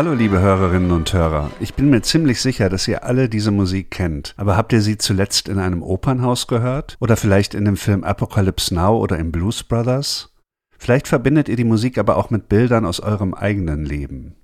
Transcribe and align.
Hallo 0.00 0.14
liebe 0.14 0.40
Hörerinnen 0.40 0.92
und 0.92 1.12
Hörer, 1.12 1.50
ich 1.60 1.74
bin 1.74 1.90
mir 1.90 2.00
ziemlich 2.00 2.40
sicher, 2.40 2.70
dass 2.70 2.88
ihr 2.88 3.04
alle 3.04 3.28
diese 3.28 3.50
Musik 3.50 3.90
kennt. 3.90 4.32
Aber 4.38 4.56
habt 4.56 4.72
ihr 4.72 4.80
sie 4.80 4.96
zuletzt 4.96 5.46
in 5.46 5.58
einem 5.58 5.82
Opernhaus 5.82 6.46
gehört? 6.46 6.96
Oder 7.00 7.18
vielleicht 7.18 7.52
in 7.52 7.66
dem 7.66 7.76
Film 7.76 8.02
Apocalypse 8.02 8.74
Now 8.74 8.96
oder 8.96 9.18
im 9.18 9.30
Blues 9.30 9.62
Brothers? 9.62 10.34
Vielleicht 10.78 11.06
verbindet 11.06 11.50
ihr 11.50 11.56
die 11.56 11.64
Musik 11.64 11.98
aber 11.98 12.16
auch 12.16 12.30
mit 12.30 12.48
Bildern 12.48 12.86
aus 12.86 13.00
eurem 13.00 13.34
eigenen 13.34 13.84
Leben. 13.84 14.36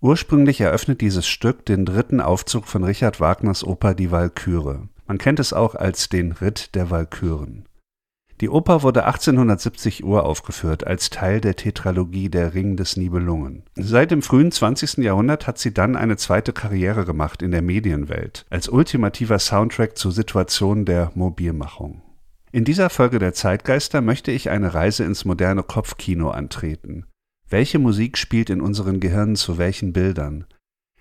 Ursprünglich 0.00 0.62
eröffnet 0.62 1.02
dieses 1.02 1.26
Stück 1.26 1.66
den 1.66 1.84
dritten 1.84 2.22
Aufzug 2.22 2.66
von 2.66 2.84
Richard 2.84 3.20
Wagners 3.20 3.64
Oper 3.64 3.92
Die 3.92 4.10
Walküre. 4.12 4.88
Man 5.06 5.18
kennt 5.18 5.40
es 5.40 5.52
auch 5.52 5.74
als 5.74 6.08
den 6.08 6.32
Ritt 6.32 6.74
der 6.74 6.88
Walküren. 6.88 7.66
Die 8.40 8.48
Oper 8.48 8.82
wurde 8.82 9.04
1870 9.04 10.02
uraufgeführt 10.04 10.86
als 10.86 11.10
Teil 11.10 11.40
der 11.40 11.54
Tetralogie 11.54 12.28
Der 12.28 12.54
Ring 12.54 12.76
des 12.76 12.96
Nibelungen. 12.96 13.62
Seit 13.76 14.10
dem 14.10 14.22
frühen 14.22 14.50
20. 14.50 14.98
Jahrhundert 14.98 15.46
hat 15.46 15.58
sie 15.58 15.72
dann 15.72 15.94
eine 15.94 16.16
zweite 16.16 16.52
Karriere 16.52 17.04
gemacht 17.04 17.42
in 17.42 17.52
der 17.52 17.62
Medienwelt, 17.62 18.44
als 18.50 18.68
ultimativer 18.68 19.38
Soundtrack 19.38 19.96
zur 19.96 20.10
Situation 20.10 20.84
der 20.84 21.12
Mobilmachung. 21.14 22.02
In 22.50 22.64
dieser 22.64 22.90
Folge 22.90 23.18
der 23.18 23.34
Zeitgeister 23.34 24.00
möchte 24.00 24.30
ich 24.30 24.50
eine 24.50 24.74
Reise 24.74 25.04
ins 25.04 25.24
moderne 25.24 25.62
Kopfkino 25.62 26.30
antreten. 26.30 27.06
Welche 27.48 27.78
Musik 27.78 28.18
spielt 28.18 28.50
in 28.50 28.60
unseren 28.60 29.00
Gehirnen 29.00 29.36
zu 29.36 29.58
welchen 29.58 29.92
Bildern? 29.92 30.44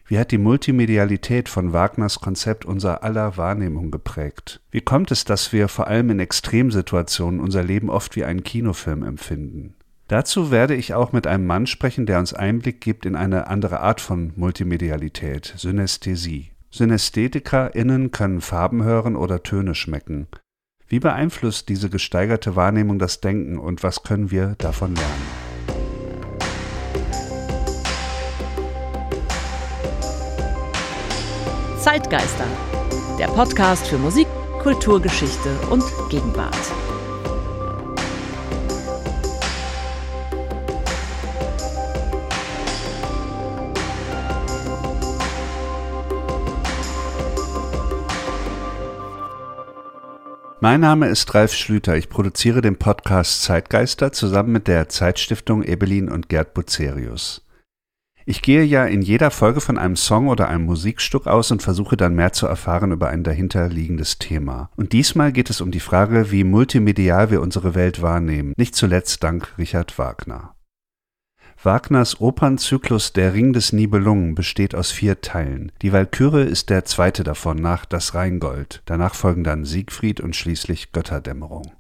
Wie 0.05 0.19
hat 0.19 0.31
die 0.31 0.37
Multimedialität 0.37 1.47
von 1.47 1.71
Wagners 1.71 2.19
Konzept 2.19 2.65
unser 2.65 3.03
aller 3.03 3.37
Wahrnehmung 3.37 3.89
geprägt? 3.89 4.61
Wie 4.69 4.81
kommt 4.81 5.11
es, 5.11 5.23
dass 5.23 5.53
wir 5.53 5.67
vor 5.69 5.87
allem 5.87 6.09
in 6.09 6.19
Extremsituationen 6.19 7.39
unser 7.39 7.63
Leben 7.63 7.89
oft 7.89 8.15
wie 8.15 8.25
einen 8.25 8.43
Kinofilm 8.43 9.03
empfinden? 9.03 9.75
Dazu 10.09 10.51
werde 10.51 10.75
ich 10.75 10.93
auch 10.93 11.13
mit 11.13 11.25
einem 11.25 11.47
Mann 11.47 11.65
sprechen, 11.67 12.05
der 12.05 12.19
uns 12.19 12.33
Einblick 12.33 12.81
gibt 12.81 13.05
in 13.05 13.15
eine 13.15 13.47
andere 13.47 13.79
Art 13.79 14.01
von 14.01 14.33
Multimedialität, 14.35 15.53
Synästhesie. 15.55 16.51
SynästhetikerInnen 16.71 18.11
können 18.11 18.41
Farben 18.41 18.83
hören 18.83 19.15
oder 19.15 19.43
Töne 19.43 19.73
schmecken. 19.73 20.27
Wie 20.88 20.99
beeinflusst 20.99 21.69
diese 21.69 21.89
gesteigerte 21.89 22.55
Wahrnehmung 22.55 22.99
das 22.99 23.21
Denken 23.21 23.57
und 23.57 23.83
was 23.83 24.03
können 24.03 24.31
wir 24.31 24.55
davon 24.57 24.95
lernen? 24.95 25.52
Zeitgeister, 31.83 32.45
der 33.19 33.27
Podcast 33.27 33.85
für 33.87 33.97
Musik, 33.97 34.25
Kulturgeschichte 34.61 35.49
und 35.69 35.83
Gegenwart. 36.09 36.55
Mein 50.61 50.79
Name 50.79 51.09
ist 51.09 51.35
Ralf 51.35 51.53
Schlüter. 51.53 51.97
Ich 51.97 52.07
produziere 52.07 52.61
den 52.61 52.77
Podcast 52.77 53.43
Zeitgeister 53.43 54.13
zusammen 54.13 54.53
mit 54.53 54.69
der 54.69 54.88
Zeitstiftung 54.88 55.63
Ebelin 55.63 56.07
und 56.07 56.29
Gerd 56.29 56.53
Bucerius. 56.53 57.41
Ich 58.25 58.41
gehe 58.41 58.63
ja 58.63 58.85
in 58.85 59.01
jeder 59.01 59.31
Folge 59.31 59.59
von 59.59 59.78
einem 59.78 59.97
Song 59.97 60.29
oder 60.29 60.47
einem 60.47 60.66
Musikstück 60.66 61.28
aus 61.28 61.51
und 61.51 61.61
versuche 61.61 61.97
dann 61.97 62.16
mehr 62.16 62.31
zu 62.31 62.47
erfahren 62.47 62.91
über 62.91 63.09
ein 63.09 63.23
dahinterliegendes 63.23 64.17
Thema. 64.17 64.69
Und 64.78 64.94
diesmal 64.94 65.34
geht 65.34 65.50
es 65.50 65.59
um 65.59 65.72
die 65.72 65.81
Frage, 65.81 66.31
wie 66.31 66.45
multimedial 66.45 67.31
wir 67.31 67.41
unsere 67.41 67.75
Welt 67.75 68.01
wahrnehmen, 68.01 68.53
nicht 68.56 68.75
zuletzt 68.75 69.23
dank 69.23 69.53
Richard 69.57 69.97
Wagner. 70.00 70.56
Wagners 71.61 72.19
Opernzyklus 72.19 73.13
Der 73.13 73.34
Ring 73.34 73.53
des 73.53 73.72
Nibelungen 73.72 74.35
besteht 74.35 74.75
aus 74.75 74.91
vier 74.91 75.22
Teilen. 75.22 75.72
Die 75.81 75.94
Walküre 75.94 76.44
ist 76.44 76.69
der 76.69 76.84
zweite 76.84 77.23
davon 77.23 77.57
nach 77.57 77.85
Das 77.85 78.16
Rheingold. 78.16 78.81
Danach 78.85 79.16
folgen 79.16 79.44
dann 79.45 79.63
Siegfried 79.63 80.19
und 80.19 80.35
schließlich 80.35 80.91
Götterdämmerung. 80.91 81.72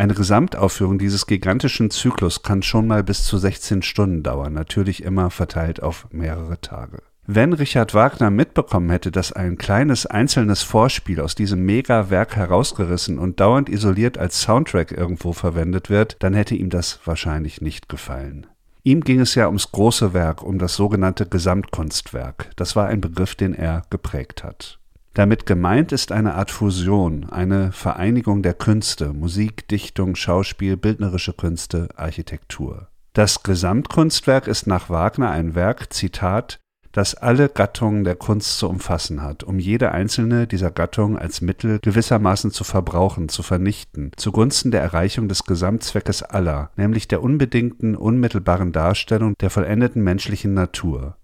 Eine 0.00 0.14
Gesamtaufführung 0.14 0.98
dieses 0.98 1.26
gigantischen 1.26 1.90
Zyklus 1.90 2.42
kann 2.42 2.62
schon 2.62 2.86
mal 2.86 3.04
bis 3.04 3.24
zu 3.24 3.36
16 3.36 3.82
Stunden 3.82 4.22
dauern, 4.22 4.54
natürlich 4.54 5.02
immer 5.02 5.28
verteilt 5.28 5.82
auf 5.82 6.06
mehrere 6.10 6.58
Tage. 6.58 7.02
Wenn 7.26 7.52
Richard 7.52 7.92
Wagner 7.92 8.30
mitbekommen 8.30 8.88
hätte, 8.88 9.12
dass 9.12 9.30
ein 9.30 9.58
kleines 9.58 10.06
einzelnes 10.06 10.62
Vorspiel 10.62 11.20
aus 11.20 11.34
diesem 11.34 11.66
Mega-Werk 11.66 12.34
herausgerissen 12.34 13.18
und 13.18 13.40
dauernd 13.40 13.68
isoliert 13.68 14.16
als 14.16 14.40
Soundtrack 14.40 14.90
irgendwo 14.90 15.34
verwendet 15.34 15.90
wird, 15.90 16.16
dann 16.20 16.32
hätte 16.32 16.54
ihm 16.54 16.70
das 16.70 17.00
wahrscheinlich 17.04 17.60
nicht 17.60 17.90
gefallen. 17.90 18.46
Ihm 18.82 19.02
ging 19.02 19.20
es 19.20 19.34
ja 19.34 19.48
ums 19.48 19.70
große 19.70 20.14
Werk, 20.14 20.42
um 20.42 20.58
das 20.58 20.76
sogenannte 20.76 21.26
Gesamtkunstwerk. 21.26 22.52
Das 22.56 22.74
war 22.74 22.86
ein 22.86 23.02
Begriff, 23.02 23.34
den 23.34 23.52
er 23.52 23.82
geprägt 23.90 24.44
hat. 24.44 24.79
Damit 25.14 25.44
gemeint 25.44 25.90
ist 25.90 26.12
eine 26.12 26.34
Art 26.34 26.50
Fusion, 26.50 27.28
eine 27.30 27.72
Vereinigung 27.72 28.42
der 28.42 28.54
Künste, 28.54 29.12
Musik, 29.12 29.66
Dichtung, 29.68 30.14
Schauspiel, 30.14 30.76
bildnerische 30.76 31.32
Künste, 31.32 31.88
Architektur. 31.96 32.88
Das 33.12 33.42
Gesamtkunstwerk 33.42 34.46
ist 34.46 34.68
nach 34.68 34.88
Wagner 34.88 35.30
ein 35.30 35.56
Werk, 35.56 35.92
Zitat, 35.92 36.60
das 36.92 37.14
alle 37.14 37.48
Gattungen 37.48 38.04
der 38.04 38.16
Kunst 38.16 38.58
zu 38.58 38.68
umfassen 38.68 39.22
hat, 39.22 39.44
um 39.44 39.58
jede 39.58 39.92
einzelne 39.92 40.46
dieser 40.46 40.70
Gattungen 40.70 41.16
als 41.16 41.40
Mittel 41.40 41.78
gewissermaßen 41.80 42.50
zu 42.50 42.64
verbrauchen, 42.64 43.28
zu 43.28 43.42
vernichten, 43.42 44.12
zugunsten 44.16 44.70
der 44.70 44.80
Erreichung 44.80 45.28
des 45.28 45.44
Gesamtzweckes 45.44 46.22
aller, 46.22 46.70
nämlich 46.76 47.08
der 47.08 47.22
unbedingten, 47.22 47.94
unmittelbaren 47.96 48.72
Darstellung 48.72 49.34
der 49.40 49.50
vollendeten 49.50 50.02
menschlichen 50.02 50.54
Natur. 50.54 51.16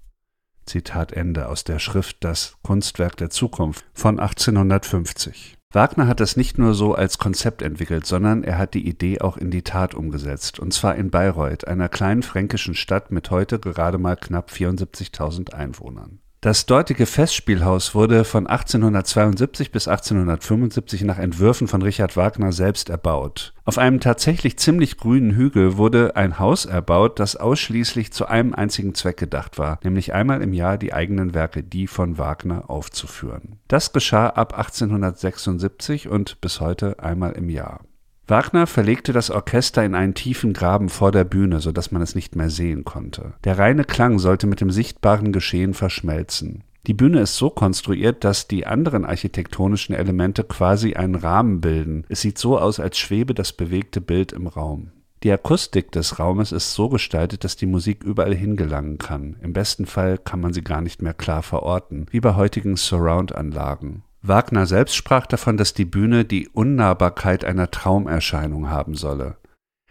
Zitat 0.67 1.13
Ende 1.13 1.49
aus 1.49 1.65
der 1.65 1.79
Schrift 1.79 2.19
Das 2.21 2.57
Kunstwerk 2.63 3.17
der 3.17 3.31
Zukunft 3.31 3.85
von 3.95 4.21
1850. 4.21 5.57
Wagner 5.73 6.07
hat 6.07 6.21
es 6.21 6.37
nicht 6.37 6.59
nur 6.59 6.75
so 6.75 6.95
als 6.95 7.19
Konzept 7.19 7.63
entwickelt, 7.63 8.07
sondern 8.07 8.45
er 8.45 8.59
hat 8.59 8.75
die 8.75 8.89
Idee 8.89 9.21
auch 9.21 9.37
in 9.37 9.51
die 9.51 9.63
Tat 9.63 9.95
umgesetzt, 9.95 10.59
und 10.59 10.73
zwar 10.73 10.95
in 10.95 11.11
Bayreuth, 11.11 11.67
einer 11.67 11.89
kleinen 11.89 12.23
fränkischen 12.23 12.75
Stadt 12.75 13.11
mit 13.11 13.31
heute 13.31 13.59
gerade 13.59 13.99
mal 13.99 14.17
knapp 14.17 14.51
74.000 14.51 15.53
Einwohnern. 15.53 16.21
Das 16.47 16.65
dortige 16.65 17.07
Festspielhaus 17.07 17.97
wurde 17.97 18.23
von 18.23 18.47
1872 18.47 19.73
bis 19.73 19.89
1875 19.89 21.03
nach 21.03 21.19
Entwürfen 21.19 21.67
von 21.67 21.83
Richard 21.83 22.17
Wagner 22.17 22.53
selbst 22.53 22.89
erbaut. 22.89 23.53
Auf 23.65 23.79
einem 23.79 23.99
tatsächlich 23.99 24.57
ziemlich 24.57 24.97
grünen 24.97 25.33
Hügel 25.33 25.77
wurde 25.77 26.15
ein 26.15 26.39
Haus 26.39 26.65
erbaut, 26.65 27.19
das 27.19 27.35
ausschließlich 27.35 28.13
zu 28.13 28.27
einem 28.27 28.55
einzigen 28.55 28.95
Zweck 28.95 29.17
gedacht 29.17 29.59
war, 29.59 29.81
nämlich 29.83 30.15
einmal 30.15 30.41
im 30.41 30.53
Jahr 30.53 30.79
die 30.79 30.93
eigenen 30.93 31.35
Werke, 31.35 31.65
die 31.65 31.89
von 31.89 32.17
Wagner, 32.17 32.71
aufzuführen. 32.71 33.59
Das 33.67 33.93
geschah 33.93 34.29
ab 34.29 34.57
1876 34.57 36.07
und 36.07 36.41
bis 36.41 36.61
heute 36.61 37.01
einmal 37.01 37.33
im 37.33 37.51
Jahr. 37.51 37.81
Wagner 38.29 38.67
verlegte 38.67 39.13
das 39.13 39.31
Orchester 39.31 39.85
in 39.85 39.95
einen 39.95 40.15
tiefen 40.15 40.53
Graben 40.53 40.89
vor 40.89 41.13
der 41.13 41.25
Bühne, 41.25 41.61
so 41.61 41.71
dass 41.71 41.93
man 41.93 42.03
es 42.03 42.17
nicht 42.17 42.35
mehr 42.35 42.51
sehen 42.51 42.85
konnte. 42.85 43.35
Der 43.45 43.57
reine 43.57 43.85
Klang 43.85 44.19
sollte 44.19 44.49
mit 44.49 44.61
dem 44.61 44.73
sichtbaren 44.73 45.33
Geschehen 45.33 45.75
verschmelzen. 45.75 46.65
Die 46.89 46.95
Bühne 46.95 47.21
ist 47.21 47.37
so 47.37 47.51
konstruiert, 47.51 48.25
dass 48.25 48.49
die 48.49 48.67
anderen 48.67 49.05
architektonischen 49.05 49.95
Elemente 49.95 50.45
quasi 50.45 50.95
einen 50.95 51.15
Rahmen 51.15 51.61
bilden. 51.61 52.05
Es 52.09 52.21
sieht 52.21 52.39
so 52.39 52.59
aus, 52.59 52.81
als 52.81 52.99
schwebe 52.99 53.35
das 53.35 53.53
bewegte 53.53 54.01
Bild 54.01 54.33
im 54.33 54.47
Raum. 54.47 54.91
Die 55.23 55.33
Akustik 55.33 55.91
des 55.93 56.19
Raumes 56.19 56.53
ist 56.53 56.75
so 56.75 56.89
gestaltet, 56.89 57.43
dass 57.43 57.57
die 57.57 57.67
Musik 57.67 58.05
überall 58.05 58.35
hingelangen 58.35 58.99
kann. 58.99 59.37
Im 59.41 59.53
besten 59.53 59.87
Fall 59.87 60.19
kann 60.19 60.41
man 60.41 60.53
sie 60.53 60.63
gar 60.63 60.81
nicht 60.81 61.01
mehr 61.01 61.15
klar 61.15 61.43
verorten, 61.43 62.07
wie 62.11 62.21
bei 62.21 62.35
heutigen 62.35 62.77
Surround-Anlagen. 62.77 64.03
Wagner 64.23 64.67
selbst 64.67 64.97
sprach 64.97 65.27
davon, 65.27 65.57
dass 65.57 65.75
die 65.75 65.85
Bühne 65.85 66.25
die 66.25 66.49
Unnahbarkeit 66.49 67.45
einer 67.45 67.71
Traumerscheinung 67.71 68.69
haben 68.69 68.95
solle. 68.95 69.37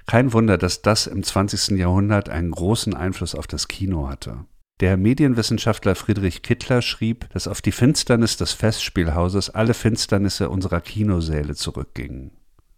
Kein 0.07 0.33
Wunder, 0.33 0.57
dass 0.57 0.81
das 0.81 1.07
im 1.07 1.24
20. 1.24 1.77
Jahrhundert 1.77 2.30
einen 2.30 2.51
großen 2.51 2.94
Einfluss 2.94 3.33
auf 3.33 3.48
das 3.48 3.68
Kino 3.68 4.07
hatte. 4.07 4.45
Der 4.81 4.98
Medienwissenschaftler 4.98 5.95
Friedrich 5.95 6.42
Kittler 6.42 6.81
schrieb, 6.81 7.30
dass 7.30 7.48
auf 7.48 7.62
die 7.62 7.72
Finsternis 7.72 8.36
des 8.36 8.51
Festspielhauses 8.51 9.50
alle 9.50 9.74
Finsternisse 9.74 10.50
unserer 10.50 10.81
Kinosäle 10.81 11.56
zurückgingen. 11.56 12.31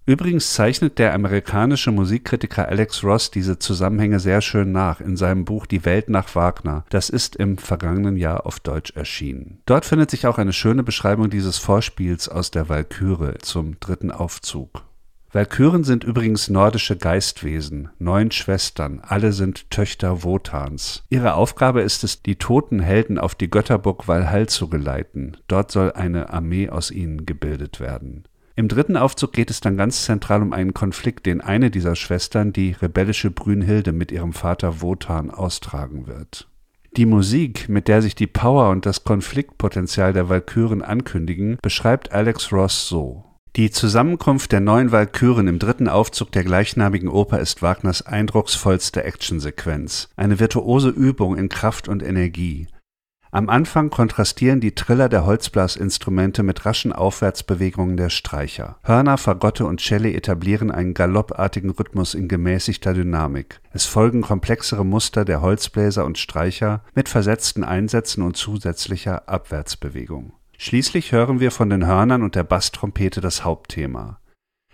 Übrigens 0.07 0.53
zeichnet 0.53 0.99
der 0.99 1.13
amerikanische 1.13 1.91
Musikkritiker 1.91 2.69
Alex 2.69 3.03
Ross 3.03 3.29
diese 3.29 3.59
Zusammenhänge 3.59 4.21
sehr 4.21 4.39
schön 4.39 4.71
nach 4.71 5.01
in 5.01 5.17
seinem 5.17 5.43
Buch 5.43 5.65
Die 5.65 5.83
Welt 5.83 6.07
nach 6.07 6.33
Wagner. 6.33 6.85
Das 6.89 7.09
ist 7.09 7.35
im 7.35 7.57
vergangenen 7.57 8.15
Jahr 8.15 8.45
auf 8.45 8.61
Deutsch 8.61 8.91
erschienen. 8.95 9.59
Dort 9.65 9.83
findet 9.83 10.09
sich 10.09 10.25
auch 10.25 10.37
eine 10.37 10.53
schöne 10.53 10.83
Beschreibung 10.83 11.29
dieses 11.29 11.57
Vorspiels 11.57 12.29
aus 12.29 12.51
der 12.51 12.69
Walküre 12.69 13.39
zum 13.39 13.81
dritten 13.81 14.11
Aufzug. 14.11 14.85
Walküren 15.33 15.83
sind 15.83 16.05
übrigens 16.05 16.47
nordische 16.47 16.95
Geistwesen, 16.95 17.89
neun 17.99 18.31
Schwestern, 18.31 19.01
alle 19.05 19.33
sind 19.33 19.69
Töchter 19.71 20.23
Wotans. 20.23 21.03
Ihre 21.09 21.33
Aufgabe 21.33 21.81
ist 21.81 22.05
es, 22.05 22.23
die 22.23 22.37
toten 22.37 22.79
Helden 22.79 23.17
auf 23.17 23.35
die 23.35 23.49
Götterburg 23.49 24.07
Walhall 24.07 24.47
zu 24.47 24.69
geleiten. 24.69 25.35
Dort 25.49 25.69
soll 25.69 25.91
eine 25.91 26.29
Armee 26.29 26.69
aus 26.69 26.91
ihnen 26.91 27.25
gebildet 27.25 27.81
werden. 27.81 28.23
Im 28.57 28.69
dritten 28.69 28.97
Aufzug 28.97 29.33
geht 29.33 29.51
es 29.51 29.61
dann 29.61 29.77
ganz 29.77 30.05
zentral 30.05 30.41
um 30.41 30.51
einen 30.51 30.73
Konflikt, 30.73 31.27
den 31.27 31.41
eine 31.41 31.69
dieser 31.69 31.95
Schwestern, 31.95 32.53
die 32.53 32.71
rebellische 32.71 33.29
Brünnhilde, 33.29 33.91
mit 33.91 34.11
ihrem 34.11 34.33
Vater 34.33 34.81
Wotan 34.81 35.29
austragen 35.29 36.07
wird. 36.07 36.49
Die 36.95 37.05
Musik, 37.05 37.69
mit 37.69 37.87
der 37.87 38.01
sich 38.01 38.15
die 38.15 38.25
Power 38.25 38.71
und 38.71 38.87
das 38.87 39.03
Konfliktpotenzial 39.03 40.11
der 40.11 40.29
Walküren 40.29 40.81
ankündigen, 40.81 41.59
beschreibt 41.61 42.11
Alex 42.11 42.51
Ross 42.51 42.89
so. 42.89 43.25
Die 43.55 43.69
Zusammenkunft 43.69 44.51
der 44.51 44.59
neuen 44.59 44.91
Walküren 44.91 45.47
im 45.47 45.59
dritten 45.59 45.87
Aufzug 45.87 46.31
der 46.31 46.43
gleichnamigen 46.43 47.09
Oper 47.09 47.39
ist 47.39 47.61
Wagners 47.61 48.07
eindrucksvollste 48.07 49.03
Actionsequenz, 49.03 50.09
eine 50.15 50.39
virtuose 50.39 50.89
Übung 50.89 51.37
in 51.37 51.49
Kraft 51.49 51.87
und 51.87 52.01
Energie. 52.01 52.67
Am 53.37 53.49
Anfang 53.49 53.91
kontrastieren 53.91 54.61
die 54.61 54.73
Triller 54.73 55.09
der 55.09 55.23
Holzblasinstrumente 55.23 56.41
mit 56.41 56.65
raschen 56.65 56.91
Aufwärtsbewegungen 56.91 57.95
der 57.95 58.09
Streicher. 58.09 58.79
Hörner, 58.81 59.19
Fagotte 59.19 59.67
und 59.67 59.79
Celli 59.79 60.15
etablieren 60.15 60.71
einen 60.71 60.95
galoppartigen 60.95 61.69
Rhythmus 61.69 62.15
in 62.15 62.29
gemäßigter 62.29 62.95
Dynamik. 62.95 63.61
Es 63.73 63.85
folgen 63.85 64.23
komplexere 64.23 64.83
Muster 64.83 65.23
der 65.23 65.43
Holzbläser 65.43 66.03
und 66.03 66.17
Streicher 66.17 66.81
mit 66.95 67.09
versetzten 67.09 67.63
Einsätzen 67.63 68.23
und 68.23 68.37
zusätzlicher 68.37 69.29
Abwärtsbewegung. 69.29 70.33
Schließlich 70.57 71.11
hören 71.11 71.39
wir 71.39 71.51
von 71.51 71.69
den 71.69 71.85
Hörnern 71.85 72.23
und 72.23 72.33
der 72.33 72.43
Basstrompete 72.43 73.21
das 73.21 73.43
Hauptthema. 73.43 74.17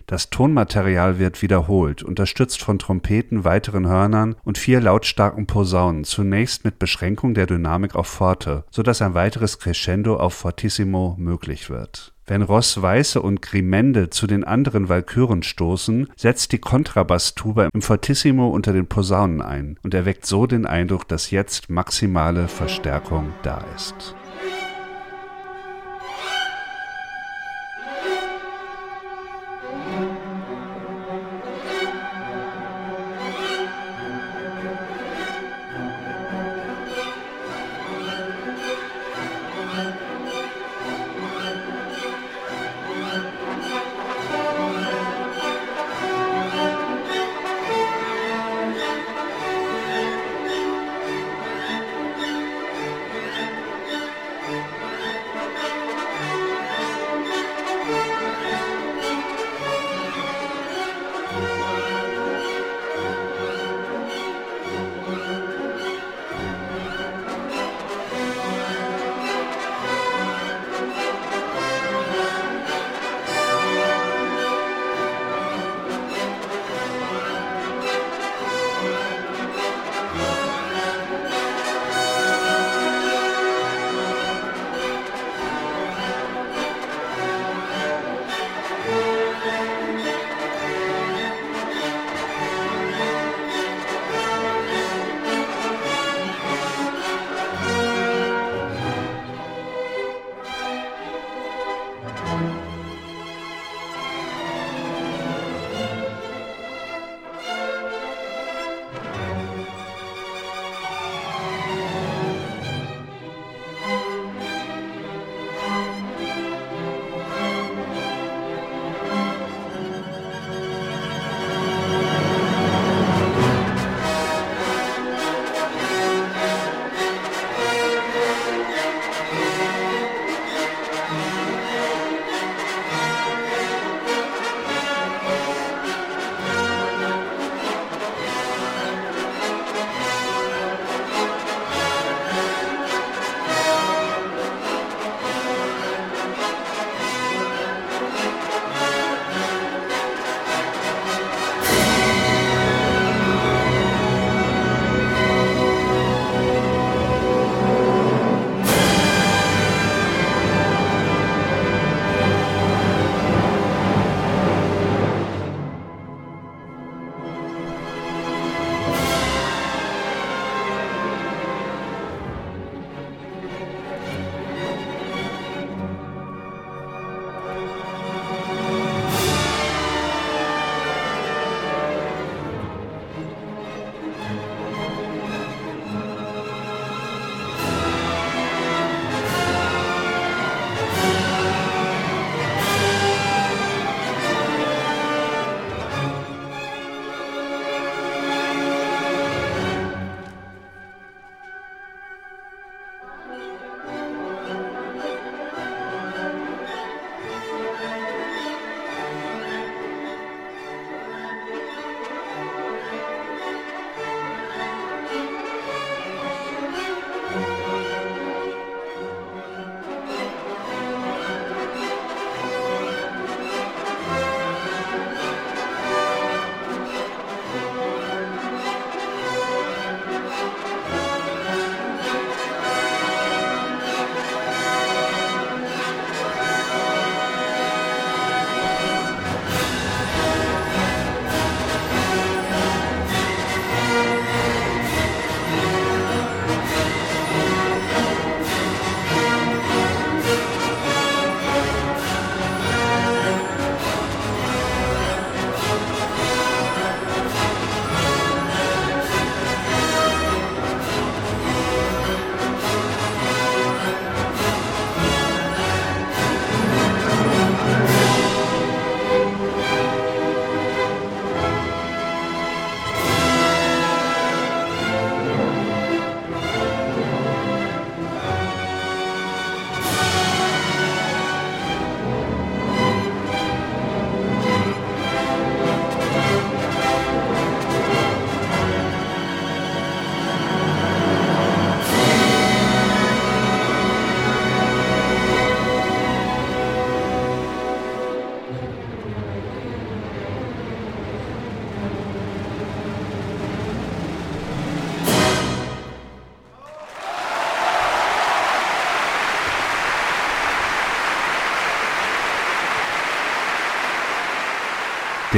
Das 0.07 0.29
Tonmaterial 0.29 1.19
wird 1.19 1.41
wiederholt, 1.41 2.03
unterstützt 2.03 2.61
von 2.61 2.79
Trompeten, 2.79 3.43
weiteren 3.43 3.87
Hörnern 3.87 4.35
und 4.43 4.57
vier 4.57 4.81
lautstarken 4.81 5.47
Posaunen, 5.47 6.03
zunächst 6.03 6.65
mit 6.65 6.79
Beschränkung 6.79 7.33
der 7.33 7.45
Dynamik 7.45 7.95
auf 7.95 8.07
Forte, 8.07 8.65
so 8.69 8.83
dass 8.83 9.01
ein 9.01 9.13
weiteres 9.13 9.59
Crescendo 9.59 10.17
auf 10.17 10.33
Fortissimo 10.33 11.15
möglich 11.17 11.69
wird. 11.69 12.13
Wenn 12.25 12.41
Ross 12.41 12.81
Weiße 12.81 13.21
und 13.21 13.41
Grimende 13.41 14.09
zu 14.09 14.27
den 14.27 14.45
anderen 14.45 14.87
Walküren 14.87 15.43
stoßen, 15.43 16.07
setzt 16.15 16.53
die 16.53 16.59
Kontrabasstuba 16.59 17.67
im 17.73 17.81
Fortissimo 17.81 18.47
unter 18.47 18.71
den 18.71 18.87
Posaunen 18.87 19.41
ein 19.41 19.77
und 19.83 19.93
erweckt 19.93 20.25
so 20.25 20.47
den 20.47 20.65
Eindruck, 20.65 21.07
dass 21.07 21.31
jetzt 21.31 21.69
maximale 21.69 22.47
Verstärkung 22.47 23.33
da 23.43 23.61
ist. 23.75 24.15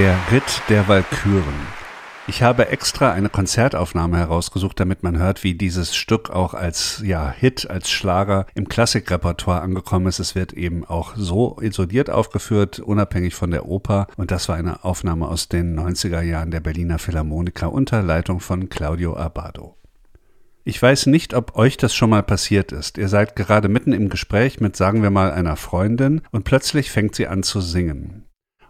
Der 0.06 0.20
Ritt 0.32 0.62
der 0.70 0.88
Walküren. 0.88 1.56
Ich 2.28 2.44
habe 2.44 2.68
extra 2.68 3.12
eine 3.12 3.28
Konzertaufnahme 3.28 4.20
herausgesucht, 4.20 4.80
damit 4.80 5.02
man 5.02 5.18
hört, 5.18 5.44
wie 5.44 5.56
dieses 5.56 5.96
Stück 5.96 6.30
auch 6.30 6.54
als 6.54 7.02
ja, 7.04 7.32
Hit, 7.32 7.68
als 7.68 7.90
Schlager 7.90 8.46
im 8.54 8.70
Klassikrepertoire 8.70 9.62
angekommen 9.62 10.06
ist. 10.06 10.20
Es 10.20 10.36
wird 10.36 10.54
eben 10.54 10.86
auch 10.86 11.16
so 11.16 11.58
isoliert 11.60 12.12
aufgeführt, 12.12 12.78
unabhängig 12.78 13.34
von 13.34 13.50
der 13.50 13.66
Oper. 13.66 14.06
Und 14.16 14.30
das 14.30 14.48
war 14.48 14.58
eine 14.58 14.84
Aufnahme 14.84 15.28
aus 15.28 15.50
den 15.50 15.76
90er 15.76 16.22
Jahren 16.22 16.52
der 16.52 16.60
Berliner 16.60 17.00
Philharmoniker 17.00 17.72
unter 17.72 18.04
Leitung 18.04 18.42
von 18.42 18.70
Claudio 18.70 19.18
Abado. 19.18 19.76
Ich 20.66 20.80
weiß 20.80 21.08
nicht, 21.08 21.34
ob 21.34 21.56
euch 21.56 21.78
das 21.78 21.96
schon 21.96 22.12
mal 22.12 22.22
passiert 22.22 22.72
ist. 22.72 23.00
Ihr 23.00 23.08
seid 23.10 23.36
gerade 23.36 23.70
mitten 23.70 23.92
im 23.92 24.10
Gespräch 24.10 24.60
mit, 24.60 24.76
sagen 24.76 25.02
wir 25.02 25.10
mal, 25.10 25.32
einer 25.32 25.56
Freundin 25.56 26.22
und 26.30 26.44
plötzlich 26.44 26.92
fängt 26.92 27.16
sie 27.16 27.26
an 27.26 27.42
zu 27.42 27.60
singen. 27.60 28.25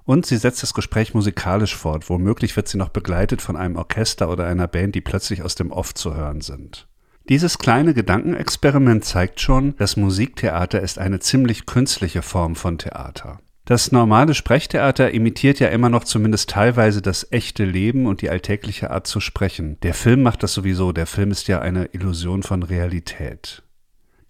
Und 0.06 0.26
sie 0.26 0.38
setzt 0.38 0.62
das 0.62 0.74
Gespräch 0.74 1.14
musikalisch 1.14 1.76
fort. 1.76 2.10
Womöglich 2.10 2.56
wird 2.56 2.68
sie 2.68 2.78
noch 2.78 2.90
begleitet 2.90 3.42
von 3.42 3.58
einem 3.58 3.76
Orchester 3.76 4.30
oder 4.30 4.46
einer 4.46 4.68
Band, 4.68 4.96
die 4.96 5.02
plötzlich 5.02 5.42
aus 5.42 5.56
dem 5.56 5.72
Off 5.72 5.94
zu 5.94 6.16
hören 6.16 6.42
sind. 6.42 6.88
Dieses 7.28 7.58
kleine 7.58 7.96
Gedankenexperiment 7.96 9.04
zeigt 9.04 9.42
schon, 9.42 9.76
das 9.78 9.98
Musiktheater 9.98 10.80
ist 10.80 11.00
eine 11.00 11.20
ziemlich 11.20 11.66
künstliche 11.66 12.22
Form 12.22 12.56
von 12.56 12.78
Theater. 12.78 13.40
Das 13.66 13.92
normale 13.92 14.36
Sprechtheater 14.36 15.10
imitiert 15.10 15.60
ja 15.60 15.70
immer 15.70 15.90
noch 15.90 16.04
zumindest 16.04 16.52
teilweise 16.52 17.02
das 17.02 17.32
echte 17.32 17.66
Leben 17.66 18.06
und 18.06 18.22
die 18.22 18.30
alltägliche 18.30 18.92
Art 18.92 19.08
zu 19.08 19.20
sprechen. 19.20 19.80
Der 19.82 19.96
Film 19.96 20.22
macht 20.22 20.44
das 20.44 20.54
sowieso, 20.54 20.92
der 20.92 21.08
Film 21.08 21.32
ist 21.32 21.48
ja 21.48 21.62
eine 21.62 21.86
Illusion 21.86 22.44
von 22.44 22.62
Realität. 22.62 23.64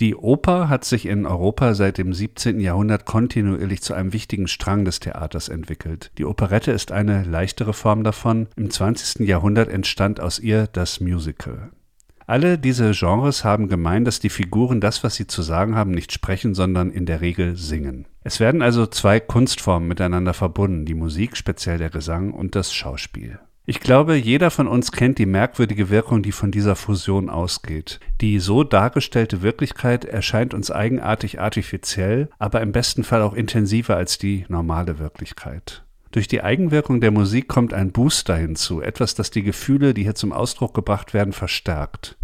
Die 0.01 0.13
Oper 0.13 0.67
hat 0.67 0.83
sich 0.83 1.05
in 1.05 1.25
Europa 1.25 1.73
seit 1.73 1.97
dem 1.97 2.13
17. 2.13 2.59
Jahrhundert 2.59 3.05
kontinuierlich 3.05 3.81
zu 3.81 3.93
einem 3.93 4.11
wichtigen 4.11 4.49
Strang 4.49 4.83
des 4.83 4.99
Theaters 4.99 5.47
entwickelt. 5.47 6.11
Die 6.17 6.25
Operette 6.25 6.71
ist 6.71 6.91
eine 6.91 7.23
leichtere 7.23 7.71
Form 7.71 8.03
davon. 8.03 8.47
Im 8.57 8.69
20. 8.69 9.25
Jahrhundert 9.25 9.69
entstand 9.69 10.19
aus 10.19 10.39
ihr 10.39 10.67
das 10.67 10.99
Musical. 10.99 11.71
Alle 12.27 12.57
diese 12.57 12.91
Genres 12.91 13.45
haben 13.45 13.69
gemein, 13.69 14.03
dass 14.03 14.19
die 14.19 14.29
Figuren 14.29 14.81
das, 14.81 15.03
was 15.03 15.15
sie 15.15 15.27
zu 15.27 15.41
sagen 15.41 15.75
haben, 15.75 15.91
nicht 15.91 16.11
sprechen, 16.11 16.55
sondern 16.55 16.89
in 16.91 17.05
der 17.05 17.21
Regel 17.21 17.55
singen. 17.55 18.05
Es 18.23 18.41
werden 18.41 18.61
also 18.61 18.87
zwei 18.87 19.21
Kunstformen 19.21 19.87
miteinander 19.87 20.33
verbunden, 20.33 20.85
die 20.85 20.95
Musik, 20.95 21.37
speziell 21.37 21.77
der 21.77 21.91
Gesang 21.91 22.33
und 22.33 22.55
das 22.55 22.73
Schauspiel. 22.73 23.39
Ich 23.67 23.79
glaube, 23.79 24.15
jeder 24.15 24.51
von 24.51 24.67
uns 24.67 24.91
kennt 24.91 25.17
die 25.17 25.25
merkwürdige 25.25 25.89
Wirkung, 25.89 26.21
die 26.21 26.31
von 26.31 26.51
dieser 26.51 26.75
Fusion 26.75 27.31
ausgeht. 27.31 27.99
Die 28.21 28.37
so 28.37 28.63
dargestellte 28.63 29.41
Wirklichkeit 29.41 30.05
erscheint 30.05 30.53
uns 30.53 30.69
eigenartig 30.69 31.39
artifiziell, 31.39 32.29
aber 32.37 32.61
im 32.61 32.71
besten 32.71 33.03
Fall 33.03 33.23
auch 33.23 33.33
intensiver 33.33 33.97
als 33.97 34.19
die 34.19 34.45
normale 34.49 34.99
Wirklichkeit. 34.99 35.83
Durch 36.11 36.27
die 36.27 36.43
Eigenwirkung 36.43 37.01
der 37.01 37.09
Musik 37.09 37.47
kommt 37.47 37.73
ein 37.73 37.91
Booster 37.91 38.35
hinzu, 38.35 38.81
etwas, 38.81 39.15
das 39.15 39.31
die 39.31 39.41
Gefühle, 39.41 39.95
die 39.95 40.03
hier 40.03 40.15
zum 40.15 40.31
Ausdruck 40.31 40.75
gebracht 40.75 41.15
werden, 41.15 41.33
verstärkt. 41.33 42.17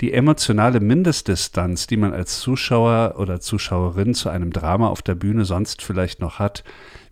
Die 0.00 0.12
emotionale 0.12 0.78
Mindestdistanz, 0.78 1.88
die 1.88 1.96
man 1.96 2.12
als 2.12 2.38
Zuschauer 2.38 3.16
oder 3.18 3.40
Zuschauerin 3.40 4.14
zu 4.14 4.28
einem 4.28 4.52
Drama 4.52 4.88
auf 4.88 5.02
der 5.02 5.16
Bühne 5.16 5.44
sonst 5.44 5.82
vielleicht 5.82 6.20
noch 6.20 6.38
hat, 6.38 6.62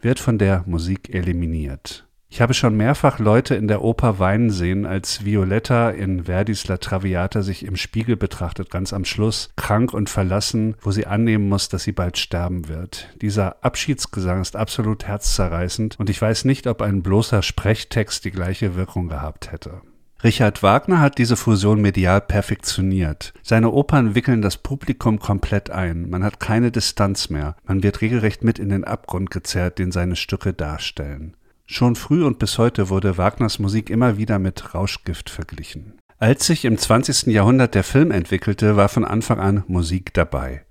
wird 0.00 0.20
von 0.20 0.38
der 0.38 0.62
Musik 0.66 1.12
eliminiert. 1.12 2.06
Ich 2.32 2.40
habe 2.40 2.54
schon 2.54 2.78
mehrfach 2.78 3.18
Leute 3.18 3.56
in 3.56 3.68
der 3.68 3.82
Oper 3.82 4.18
weinen 4.18 4.48
sehen, 4.48 4.86
als 4.86 5.22
Violetta 5.22 5.90
in 5.90 6.24
Verdis 6.24 6.66
La 6.66 6.78
Traviata 6.78 7.42
sich 7.42 7.62
im 7.62 7.76
Spiegel 7.76 8.16
betrachtet, 8.16 8.70
ganz 8.70 8.94
am 8.94 9.04
Schluss, 9.04 9.50
krank 9.56 9.92
und 9.92 10.08
verlassen, 10.08 10.74
wo 10.80 10.92
sie 10.92 11.06
annehmen 11.06 11.50
muss, 11.50 11.68
dass 11.68 11.82
sie 11.82 11.92
bald 11.92 12.16
sterben 12.16 12.68
wird. 12.68 13.10
Dieser 13.20 13.62
Abschiedsgesang 13.62 14.40
ist 14.40 14.56
absolut 14.56 15.04
herzzerreißend 15.04 16.00
und 16.00 16.08
ich 16.08 16.22
weiß 16.22 16.46
nicht, 16.46 16.66
ob 16.68 16.80
ein 16.80 17.02
bloßer 17.02 17.42
Sprechtext 17.42 18.24
die 18.24 18.30
gleiche 18.30 18.76
Wirkung 18.76 19.08
gehabt 19.08 19.52
hätte. 19.52 19.82
Richard 20.24 20.62
Wagner 20.62 21.00
hat 21.00 21.18
diese 21.18 21.36
Fusion 21.36 21.82
medial 21.82 22.22
perfektioniert. 22.22 23.34
Seine 23.42 23.72
Opern 23.72 24.14
wickeln 24.14 24.40
das 24.40 24.56
Publikum 24.56 25.18
komplett 25.18 25.68
ein. 25.68 26.08
Man 26.08 26.24
hat 26.24 26.40
keine 26.40 26.70
Distanz 26.70 27.28
mehr. 27.28 27.56
Man 27.66 27.82
wird 27.82 28.00
regelrecht 28.00 28.42
mit 28.42 28.58
in 28.58 28.70
den 28.70 28.84
Abgrund 28.84 29.30
gezerrt, 29.30 29.78
den 29.78 29.92
seine 29.92 30.16
Stücke 30.16 30.54
darstellen. 30.54 31.36
Schon 31.72 31.96
früh 31.96 32.22
und 32.22 32.38
bis 32.38 32.58
heute 32.58 32.90
wurde 32.90 33.16
Wagners 33.16 33.58
Musik 33.58 33.88
immer 33.88 34.18
wieder 34.18 34.38
mit 34.38 34.74
Rauschgift 34.74 35.30
verglichen. 35.30 35.98
Als 36.18 36.46
sich 36.46 36.66
im 36.66 36.76
20. 36.76 37.28
Jahrhundert 37.28 37.74
der 37.74 37.82
Film 37.82 38.10
entwickelte, 38.10 38.76
war 38.76 38.90
von 38.90 39.06
Anfang 39.06 39.40
an 39.40 39.64
Musik 39.68 40.12
dabei. 40.12 40.66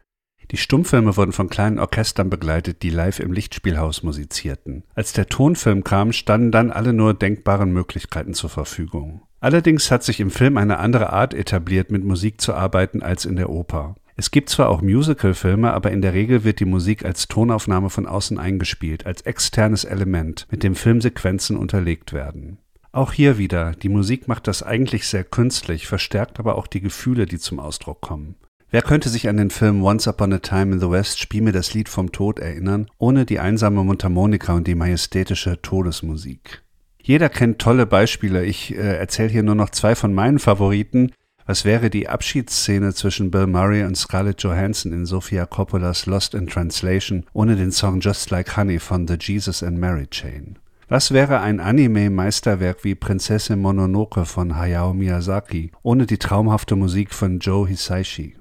Die 0.51 0.57
Stummfilme 0.57 1.17
wurden 1.17 1.31
von 1.31 1.49
kleinen 1.49 1.79
Orchestern 1.79 2.29
begleitet, 2.29 2.83
die 2.83 2.91
live 2.91 3.19
im 3.19 3.33
Lichtspielhaus 3.33 4.03
musizierten. 4.03 4.83
Als 4.93 5.11
der 5.11 5.25
Tonfilm 5.25 5.83
kam, 5.83 6.13
standen 6.13 6.51
dann 6.51 6.69
alle 6.69 6.93
nur 6.93 7.15
denkbaren 7.15 7.73
Möglichkeiten 7.73 8.35
zur 8.35 8.51
Verfügung. 8.51 9.23
Allerdings 9.39 9.89
hat 9.89 10.03
sich 10.03 10.19
im 10.19 10.29
Film 10.29 10.55
eine 10.55 10.77
andere 10.77 11.11
Art 11.11 11.33
etabliert, 11.33 11.89
mit 11.89 12.03
Musik 12.03 12.39
zu 12.39 12.53
arbeiten 12.53 13.01
als 13.01 13.25
in 13.25 13.37
der 13.37 13.49
Oper. 13.49 13.95
Es 14.15 14.31
gibt 14.31 14.49
zwar 14.49 14.69
auch 14.69 14.81
Musical-Filme, 14.81 15.73
aber 15.73 15.91
in 15.91 16.01
der 16.01 16.13
Regel 16.13 16.43
wird 16.43 16.59
die 16.59 16.65
Musik 16.65 17.05
als 17.05 17.27
Tonaufnahme 17.27 17.89
von 17.89 18.05
außen 18.05 18.37
eingespielt, 18.37 19.05
als 19.05 19.21
externes 19.21 19.83
Element, 19.83 20.47
mit 20.51 20.63
dem 20.63 20.75
Filmsequenzen 20.75 21.57
unterlegt 21.57 22.13
werden. 22.13 22.57
Auch 22.91 23.13
hier 23.13 23.37
wieder, 23.37 23.71
die 23.71 23.89
Musik 23.89 24.27
macht 24.27 24.47
das 24.47 24.63
eigentlich 24.63 25.07
sehr 25.07 25.23
künstlich, 25.23 25.87
verstärkt 25.87 26.39
aber 26.39 26.55
auch 26.55 26.67
die 26.67 26.81
Gefühle, 26.81 27.25
die 27.25 27.39
zum 27.39 27.59
Ausdruck 27.59 28.01
kommen. 28.01 28.35
Wer 28.69 28.81
könnte 28.81 29.09
sich 29.09 29.27
an 29.27 29.37
den 29.37 29.49
Film 29.49 29.83
Once 29.83 30.07
Upon 30.07 30.33
a 30.33 30.39
Time 30.39 30.73
in 30.73 30.79
the 30.79 30.89
West 30.89 31.19
Spiel 31.19 31.41
mir 31.41 31.51
das 31.51 31.73
Lied 31.73 31.89
vom 31.89 32.11
Tod 32.11 32.39
erinnern, 32.39 32.87
ohne 32.97 33.25
die 33.25 33.39
einsame 33.39 33.83
Mundharmonika 33.83 34.53
und 34.53 34.67
die 34.67 34.75
majestätische 34.75 35.61
Todesmusik? 35.61 36.63
Jeder 37.01 37.29
kennt 37.29 37.59
tolle 37.59 37.85
Beispiele. 37.85 38.45
Ich 38.45 38.73
äh, 38.73 38.97
erzähle 38.97 39.29
hier 39.29 39.43
nur 39.43 39.55
noch 39.55 39.71
zwei 39.71 39.95
von 39.95 40.13
meinen 40.13 40.39
Favoriten. 40.39 41.11
Was 41.45 41.65
wäre 41.65 41.89
die 41.89 42.07
Abschiedsszene 42.07 42.93
zwischen 42.93 43.31
Bill 43.31 43.47
Murray 43.47 43.83
und 43.83 43.97
Scarlett 43.97 44.41
Johansson 44.43 44.93
in 44.93 45.05
Sofia 45.05 45.45
Coppolas 45.45 46.05
Lost 46.05 46.33
in 46.33 46.47
Translation 46.47 47.25
ohne 47.33 47.55
den 47.55 47.71
Song 47.71 47.99
Just 47.99 48.29
Like 48.29 48.55
Honey 48.55 48.79
von 48.79 49.07
The 49.07 49.17
Jesus 49.19 49.63
and 49.63 49.77
Mary 49.79 50.07
Chain? 50.07 50.57
Was 50.87 51.11
wäre 51.11 51.39
ein 51.39 51.61
Anime-Meisterwerk 51.61 52.83
wie 52.83 52.95
Prinzessin 52.95 53.61
Mononoke 53.61 54.25
von 54.25 54.57
Hayao 54.57 54.93
Miyazaki 54.93 55.71
ohne 55.83 56.05
die 56.05 56.17
traumhafte 56.17 56.75
Musik 56.75 57.13
von 57.13 57.39
Joe 57.39 57.67
Hisaishi? 57.67 58.35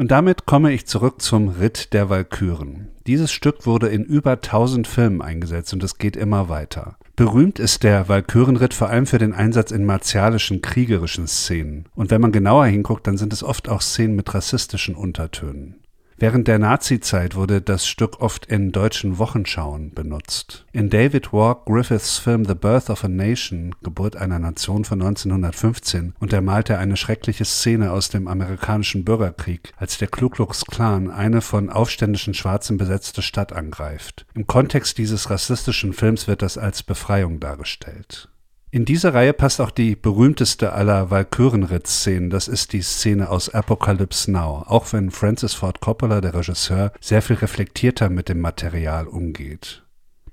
Und 0.00 0.10
damit 0.10 0.46
komme 0.46 0.72
ich 0.72 0.86
zurück 0.86 1.20
zum 1.20 1.50
Ritt 1.50 1.92
der 1.92 2.08
Walküren. 2.08 2.88
Dieses 3.06 3.30
Stück 3.30 3.66
wurde 3.66 3.88
in 3.88 4.02
über 4.02 4.30
1000 4.32 4.86
Filmen 4.86 5.20
eingesetzt 5.20 5.74
und 5.74 5.84
es 5.84 5.98
geht 5.98 6.16
immer 6.16 6.48
weiter. 6.48 6.96
Berühmt 7.16 7.58
ist 7.58 7.82
der 7.82 8.08
Walkürenritt 8.08 8.72
vor 8.72 8.88
allem 8.88 9.04
für 9.04 9.18
den 9.18 9.34
Einsatz 9.34 9.72
in 9.72 9.84
martialischen, 9.84 10.62
kriegerischen 10.62 11.26
Szenen. 11.26 11.84
Und 11.94 12.10
wenn 12.10 12.22
man 12.22 12.32
genauer 12.32 12.64
hinguckt, 12.64 13.06
dann 13.06 13.18
sind 13.18 13.34
es 13.34 13.44
oft 13.44 13.68
auch 13.68 13.82
Szenen 13.82 14.16
mit 14.16 14.32
rassistischen 14.32 14.94
Untertönen. 14.94 15.74
Während 16.20 16.48
der 16.48 16.58
Nazizeit 16.58 17.34
wurde 17.34 17.62
das 17.62 17.86
Stück 17.86 18.20
oft 18.20 18.44
in 18.44 18.72
deutschen 18.72 19.16
Wochenschauen 19.16 19.94
benutzt. 19.94 20.66
In 20.70 20.90
David 20.90 21.32
Walk 21.32 21.64
Griffiths 21.64 22.18
Film 22.18 22.44
The 22.44 22.54
Birth 22.54 22.90
of 22.90 23.04
a 23.04 23.08
Nation, 23.08 23.74
Geburt 23.82 24.16
einer 24.16 24.38
Nation 24.38 24.84
von 24.84 25.00
1915, 25.00 26.12
untermalte 26.20 26.74
er 26.74 26.78
eine 26.78 26.98
schreckliche 26.98 27.46
Szene 27.46 27.90
aus 27.90 28.10
dem 28.10 28.28
amerikanischen 28.28 29.02
Bürgerkrieg, 29.02 29.72
als 29.78 29.96
der 29.96 30.08
Ku 30.08 30.28
Klux 30.28 30.66
Klan 30.66 31.10
eine 31.10 31.40
von 31.40 31.70
aufständischen 31.70 32.34
Schwarzen 32.34 32.76
besetzte 32.76 33.22
Stadt 33.22 33.54
angreift. 33.54 34.26
Im 34.34 34.46
Kontext 34.46 34.98
dieses 34.98 35.30
rassistischen 35.30 35.94
Films 35.94 36.28
wird 36.28 36.42
das 36.42 36.58
als 36.58 36.82
Befreiung 36.82 37.40
dargestellt. 37.40 38.28
In 38.72 38.84
diese 38.84 39.14
Reihe 39.14 39.32
passt 39.32 39.60
auch 39.60 39.72
die 39.72 39.96
berühmteste 39.96 40.72
aller 40.72 41.10
Walkürenritt-Szenen, 41.10 42.30
das 42.30 42.46
ist 42.46 42.72
die 42.72 42.82
Szene 42.82 43.28
aus 43.28 43.48
Apocalypse 43.48 44.30
Now, 44.30 44.64
auch 44.64 44.92
wenn 44.92 45.10
Francis 45.10 45.54
Ford 45.54 45.80
Coppola, 45.80 46.20
der 46.20 46.34
Regisseur, 46.34 46.92
sehr 47.00 47.20
viel 47.20 47.34
reflektierter 47.34 48.10
mit 48.10 48.28
dem 48.28 48.40
Material 48.40 49.08
umgeht. 49.08 49.84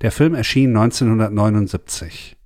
Der 0.01 0.11
Film 0.11 0.35
erschien 0.35 0.77
1979. 0.77 2.37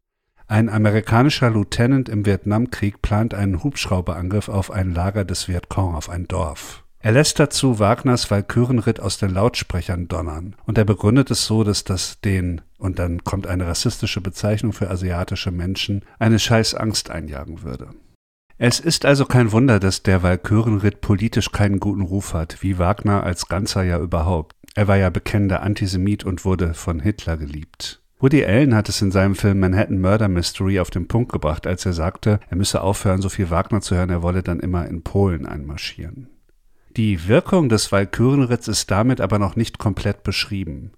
Ein 0.48 0.70
amerikanischer 0.70 1.50
Lieutenant 1.50 2.08
im 2.08 2.26
Vietnamkrieg 2.26 3.02
plant 3.02 3.34
einen 3.34 3.62
Hubschrauberangriff 3.62 4.48
auf 4.48 4.72
ein 4.72 4.94
Lager 4.94 5.26
des 5.26 5.50
Vietcong, 5.50 5.96
auf 5.96 6.10
ein 6.10 6.26
Dorf. 6.26 6.86
Er 7.00 7.12
lässt 7.12 7.40
dazu 7.40 7.80
Wagners 7.80 8.30
Walkürenritt 8.30 9.00
aus 9.00 9.18
den 9.18 9.32
Lautsprechern 9.32 10.08
donnern. 10.08 10.56
Und 10.66 10.78
er 10.78 10.86
begründet 10.86 11.32
es 11.32 11.46
so, 11.46 11.64
dass 11.64 11.84
das 11.84 12.22
den, 12.22 12.62
und 12.82 12.98
dann 12.98 13.24
kommt 13.24 13.46
eine 13.46 13.68
rassistische 13.68 14.22
Bezeichnung 14.22 14.74
für 14.74 14.90
asiatische 14.90 15.52
Menschen, 15.52 16.04
eine 16.18 16.40
scheiß 16.40 16.74
Angst 16.74 17.12
einjagen 17.12 17.62
würde. 17.62 17.90
Es 18.58 18.80
ist 18.80 19.06
also 19.06 19.26
kein 19.26 19.52
Wunder, 19.52 19.80
dass 19.80 20.04
der 20.04 20.24
Walkürenritt 20.24 21.00
politisch 21.02 21.52
keinen 21.52 21.80
guten 21.80 22.02
Ruf 22.02 22.34
hat, 22.34 22.62
wie 22.62 22.80
Wagner 22.80 23.24
als 23.24 23.48
Ganzer 23.48 23.84
ja 23.84 24.00
überhaupt. 24.00 24.56
Er 24.76 24.88
war 24.88 24.98
ja 24.98 25.10
bekennender 25.10 25.62
Antisemit 25.62 26.24
und 26.24 26.44
wurde 26.44 26.74
von 26.74 27.00
Hitler 27.00 27.38
geliebt. 27.38 28.02
Woody 28.20 28.46
Allen 28.46 28.76
hat 28.76 28.90
es 28.90 29.02
in 29.02 29.12
seinem 29.12 29.36
Film 29.36 29.60
Manhattan 29.60 30.00
Murder 30.00 30.28
Mystery 30.28 30.80
auf 30.80 30.92
den 30.92 31.08
Punkt 31.08 31.32
gebracht, 31.32 31.66
als 31.66 31.86
er 31.86 31.94
sagte, 31.94 32.40
er 32.50 32.58
müsse 32.58 32.82
aufhören, 32.82 33.22
so 33.22 33.30
viel 33.30 33.50
Wagner 33.50 33.82
zu 33.82 33.96
hören, 33.96 34.12
er 34.12 34.22
wolle 34.22 34.44
dann 34.44 34.60
immer 34.60 34.88
in 34.88 35.02
Polen 35.02 35.46
einmarschieren. 35.46 36.30
Die 36.98 37.28
Wirkung 37.28 37.70
des 37.70 37.92
Walkürenritts 37.92 38.68
ist 38.68 38.92
damit 38.92 39.22
aber 39.22 39.40
noch 39.40 39.56
nicht 39.56 39.80
komplett 39.80 40.24
beschrieben. 40.24 40.92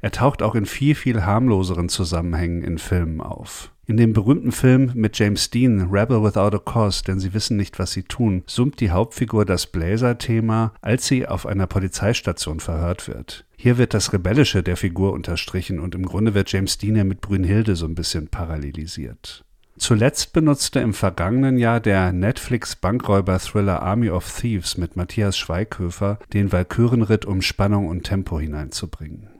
Er 0.00 0.12
taucht 0.12 0.42
auch 0.42 0.54
in 0.54 0.66
viel, 0.66 0.94
viel 0.94 1.24
harmloseren 1.24 1.88
Zusammenhängen 1.88 2.62
in 2.62 2.78
Filmen 2.78 3.20
auf. 3.20 3.72
In 3.86 3.96
dem 3.96 4.12
berühmten 4.12 4.52
Film 4.52 4.92
mit 4.94 5.18
James 5.18 5.48
Dean, 5.50 5.88
Rebel 5.90 6.22
Without 6.22 6.54
a 6.54 6.58
Cause, 6.58 7.02
denn 7.04 7.20
sie 7.20 7.32
wissen 7.32 7.56
nicht, 7.56 7.78
was 7.78 7.92
sie 7.92 8.02
tun, 8.02 8.44
summt 8.46 8.80
die 8.80 8.90
Hauptfigur 8.90 9.46
das 9.46 9.66
Blazer-Thema, 9.66 10.74
als 10.82 11.06
sie 11.06 11.26
auf 11.26 11.46
einer 11.46 11.66
Polizeistation 11.66 12.60
verhört 12.60 13.08
wird. 13.08 13.46
Hier 13.56 13.78
wird 13.78 13.94
das 13.94 14.12
Rebellische 14.12 14.62
der 14.62 14.76
Figur 14.76 15.14
unterstrichen 15.14 15.80
und 15.80 15.94
im 15.94 16.04
Grunde 16.04 16.34
wird 16.34 16.52
James 16.52 16.76
Dean 16.76 16.96
ja 16.96 17.04
mit 17.04 17.22
Brünnhilde 17.22 17.76
so 17.76 17.86
ein 17.86 17.94
bisschen 17.94 18.28
parallelisiert. 18.28 19.42
Zuletzt 19.78 20.32
benutzte 20.32 20.80
im 20.80 20.92
vergangenen 20.92 21.56
Jahr 21.56 21.80
der 21.80 22.12
Netflix-Bankräuber-Thriller 22.12 23.80
Army 23.80 24.10
of 24.10 24.30
Thieves 24.30 24.76
mit 24.76 24.96
Matthias 24.96 25.38
Schweighöfer 25.38 26.18
den 26.32 26.52
Walkürenritt, 26.52 27.24
um 27.24 27.40
Spannung 27.40 27.88
und 27.88 28.02
Tempo 28.02 28.38
hineinzubringen. 28.38 29.37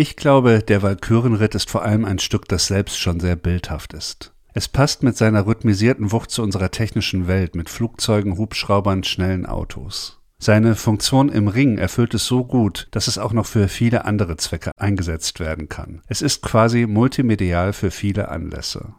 Ich 0.00 0.14
glaube, 0.14 0.60
der 0.62 0.82
Walkürenritt 0.82 1.56
ist 1.56 1.68
vor 1.68 1.82
allem 1.82 2.04
ein 2.04 2.20
Stück, 2.20 2.46
das 2.46 2.68
selbst 2.68 3.00
schon 3.00 3.18
sehr 3.18 3.34
bildhaft 3.34 3.94
ist. 3.94 4.32
Es 4.54 4.68
passt 4.68 5.02
mit 5.02 5.16
seiner 5.16 5.44
rhythmisierten 5.44 6.12
Wucht 6.12 6.30
zu 6.30 6.44
unserer 6.44 6.70
technischen 6.70 7.26
Welt 7.26 7.56
mit 7.56 7.68
Flugzeugen, 7.68 8.38
Hubschraubern, 8.38 9.02
schnellen 9.02 9.44
Autos. 9.44 10.20
Seine 10.38 10.76
Funktion 10.76 11.28
im 11.30 11.48
Ring 11.48 11.78
erfüllt 11.78 12.14
es 12.14 12.26
so 12.26 12.44
gut, 12.44 12.86
dass 12.92 13.08
es 13.08 13.18
auch 13.18 13.32
noch 13.32 13.46
für 13.46 13.66
viele 13.66 14.04
andere 14.04 14.36
Zwecke 14.36 14.70
eingesetzt 14.76 15.40
werden 15.40 15.68
kann. 15.68 16.00
Es 16.06 16.22
ist 16.22 16.42
quasi 16.42 16.86
multimedial 16.86 17.72
für 17.72 17.90
viele 17.90 18.28
Anlässe. 18.28 18.94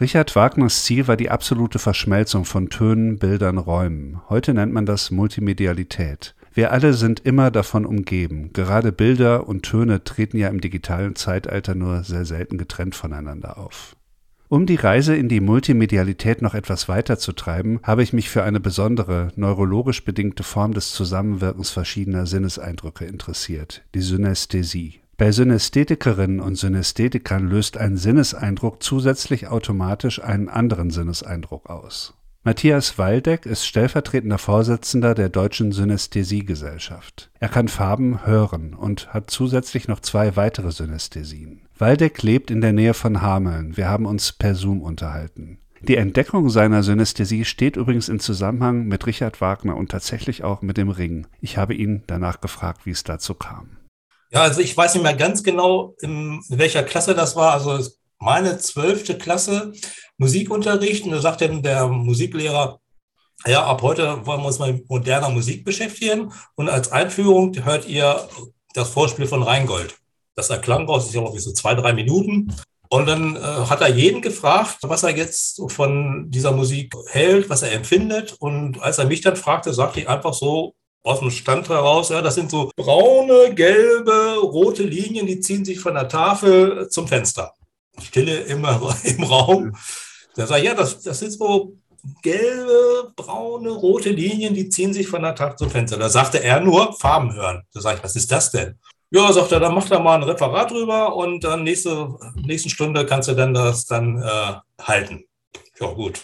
Richard 0.00 0.36
Wagners 0.36 0.84
Ziel 0.84 1.08
war 1.08 1.16
die 1.16 1.30
absolute 1.30 1.78
Verschmelzung 1.78 2.44
von 2.44 2.68
Tönen, 2.68 3.18
Bildern, 3.18 3.56
Räumen. 3.56 4.20
Heute 4.28 4.52
nennt 4.52 4.74
man 4.74 4.84
das 4.84 5.10
Multimedialität. 5.10 6.34
Wir 6.54 6.72
alle 6.72 6.92
sind 6.92 7.20
immer 7.20 7.50
davon 7.50 7.86
umgeben. 7.86 8.52
Gerade 8.52 8.92
Bilder 8.92 9.48
und 9.48 9.62
Töne 9.62 10.04
treten 10.04 10.36
ja 10.36 10.48
im 10.48 10.60
digitalen 10.60 11.16
Zeitalter 11.16 11.74
nur 11.74 12.04
sehr 12.04 12.24
selten 12.24 12.58
getrennt 12.58 12.94
voneinander 12.94 13.58
auf. 13.58 13.96
Um 14.48 14.66
die 14.66 14.74
Reise 14.74 15.16
in 15.16 15.30
die 15.30 15.40
Multimedialität 15.40 16.42
noch 16.42 16.52
etwas 16.52 16.86
weiter 16.86 17.18
zu 17.18 17.32
treiben, 17.32 17.80
habe 17.82 18.02
ich 18.02 18.12
mich 18.12 18.28
für 18.28 18.42
eine 18.42 18.60
besondere, 18.60 19.32
neurologisch 19.34 20.04
bedingte 20.04 20.42
Form 20.42 20.74
des 20.74 20.92
Zusammenwirkens 20.92 21.70
verschiedener 21.70 22.26
Sinneseindrücke 22.26 23.06
interessiert, 23.06 23.82
die 23.94 24.02
Synästhesie. 24.02 25.00
Bei 25.16 25.32
Synästhetikerinnen 25.32 26.40
und 26.40 26.56
Synästhetikern 26.56 27.48
löst 27.48 27.78
ein 27.78 27.96
Sinneseindruck 27.96 28.82
zusätzlich 28.82 29.48
automatisch 29.48 30.22
einen 30.22 30.50
anderen 30.50 30.90
Sinneseindruck 30.90 31.70
aus. 31.70 32.12
Matthias 32.44 32.98
Waldeck 32.98 33.46
ist 33.46 33.64
stellvertretender 33.64 34.36
Vorsitzender 34.36 35.14
der 35.14 35.28
Deutschen 35.28 35.70
Synästhesiegesellschaft. 35.70 37.30
Er 37.38 37.48
kann 37.48 37.68
Farben 37.68 38.26
hören 38.26 38.74
und 38.74 39.14
hat 39.14 39.30
zusätzlich 39.30 39.86
noch 39.86 40.00
zwei 40.00 40.34
weitere 40.34 40.72
Synästhesien. 40.72 41.68
Waldeck 41.78 42.20
lebt 42.24 42.50
in 42.50 42.60
der 42.60 42.72
Nähe 42.72 42.94
von 42.94 43.22
Hameln. 43.22 43.76
Wir 43.76 43.88
haben 43.88 44.06
uns 44.06 44.32
per 44.32 44.56
Zoom 44.56 44.82
unterhalten. 44.82 45.60
Die 45.82 45.96
Entdeckung 45.96 46.50
seiner 46.50 46.82
Synästhesie 46.82 47.44
steht 47.44 47.76
übrigens 47.76 48.08
in 48.08 48.18
Zusammenhang 48.18 48.86
mit 48.86 49.06
Richard 49.06 49.40
Wagner 49.40 49.76
und 49.76 49.92
tatsächlich 49.92 50.42
auch 50.42 50.62
mit 50.62 50.76
dem 50.76 50.88
Ring. 50.88 51.28
Ich 51.40 51.58
habe 51.58 51.74
ihn 51.74 52.02
danach 52.08 52.40
gefragt, 52.40 52.86
wie 52.86 52.90
es 52.90 53.04
dazu 53.04 53.34
kam. 53.34 53.78
Ja, 54.32 54.42
also 54.42 54.60
ich 54.60 54.76
weiß 54.76 54.94
nicht 54.94 55.04
mehr 55.04 55.14
ganz 55.14 55.44
genau, 55.44 55.94
in 56.00 56.40
welcher 56.48 56.82
Klasse 56.82 57.14
das 57.14 57.36
war. 57.36 57.52
Also 57.52 57.88
meine 58.22 58.58
zwölfte 58.58 59.18
Klasse 59.18 59.72
Musikunterricht 60.16 61.04
und 61.04 61.10
da 61.10 61.20
sagt 61.20 61.40
dann 61.40 61.62
der 61.62 61.88
Musiklehrer, 61.88 62.78
ja, 63.46 63.64
ab 63.64 63.82
heute 63.82 64.24
wollen 64.24 64.40
wir 64.40 64.46
uns 64.46 64.60
mal 64.60 64.72
mit 64.72 64.88
moderner 64.88 65.28
Musik 65.28 65.64
beschäftigen 65.64 66.32
und 66.54 66.68
als 66.68 66.92
Einführung 66.92 67.52
hört 67.64 67.88
ihr 67.88 68.28
das 68.74 68.90
Vorspiel 68.90 69.26
von 69.26 69.42
Rheingold. 69.42 69.96
Das 70.36 70.50
erklang 70.50 70.86
raus, 70.86 71.12
ja 71.12 71.20
noch 71.20 71.36
so 71.36 71.52
zwei, 71.52 71.74
drei 71.74 71.92
Minuten. 71.92 72.54
Und 72.88 73.06
dann 73.06 73.36
äh, 73.36 73.40
hat 73.40 73.80
er 73.80 73.88
jeden 73.88 74.22
gefragt, 74.22 74.78
was 74.82 75.02
er 75.02 75.16
jetzt 75.16 75.60
von 75.68 76.30
dieser 76.30 76.52
Musik 76.52 76.94
hält, 77.08 77.50
was 77.50 77.62
er 77.62 77.72
empfindet. 77.72 78.36
Und 78.38 78.80
als 78.80 78.98
er 78.98 79.06
mich 79.06 79.22
dann 79.22 79.36
fragte, 79.36 79.72
sagte 79.72 80.00
ich 80.00 80.08
einfach 80.08 80.34
so 80.34 80.74
aus 81.02 81.20
dem 81.20 81.30
Stand 81.30 81.68
heraus, 81.68 82.10
ja, 82.10 82.22
das 82.22 82.36
sind 82.36 82.50
so 82.50 82.70
braune, 82.76 83.54
gelbe, 83.54 84.36
rote 84.42 84.84
Linien, 84.84 85.26
die 85.26 85.40
ziehen 85.40 85.64
sich 85.64 85.80
von 85.80 85.94
der 85.94 86.08
Tafel 86.08 86.88
zum 86.88 87.08
Fenster. 87.08 87.54
Stille 88.02 88.40
immer 88.40 88.94
im 89.04 89.22
Raum. 89.22 89.76
Da 90.34 90.46
sage 90.46 90.62
ich, 90.62 90.66
ja, 90.68 90.74
das, 90.74 91.00
das 91.02 91.18
sind 91.18 91.32
so 91.32 91.76
gelbe, 92.22 93.12
braune, 93.14 93.70
rote 93.70 94.10
Linien, 94.10 94.54
die 94.54 94.68
ziehen 94.68 94.92
sich 94.92 95.08
von 95.08 95.22
der 95.22 95.34
Tag 95.34 95.58
zum 95.58 95.70
Fenster. 95.70 95.96
Da 95.96 96.08
sagte 96.08 96.42
er 96.42 96.60
nur, 96.60 96.92
Farben 96.94 97.34
hören. 97.34 97.62
Da 97.72 97.80
sage 97.80 97.98
ich, 97.98 98.04
was 98.04 98.16
ist 98.16 98.32
das 98.32 98.50
denn? 98.50 98.78
Ja, 99.10 99.30
sagt 99.32 99.52
er, 99.52 99.60
dann 99.60 99.74
macht 99.74 99.90
er 99.90 100.00
mal 100.00 100.16
ein 100.16 100.22
Referat 100.22 100.70
drüber 100.70 101.14
und 101.14 101.44
dann 101.44 101.64
nächste 101.64 102.16
nächsten 102.34 102.70
Stunde 102.70 103.04
kannst 103.04 103.28
du 103.28 103.34
dann 103.34 103.52
das 103.52 103.84
dann 103.84 104.22
äh, 104.22 104.54
halten. 104.80 105.24
Ja, 105.78 105.88
gut. 105.88 106.20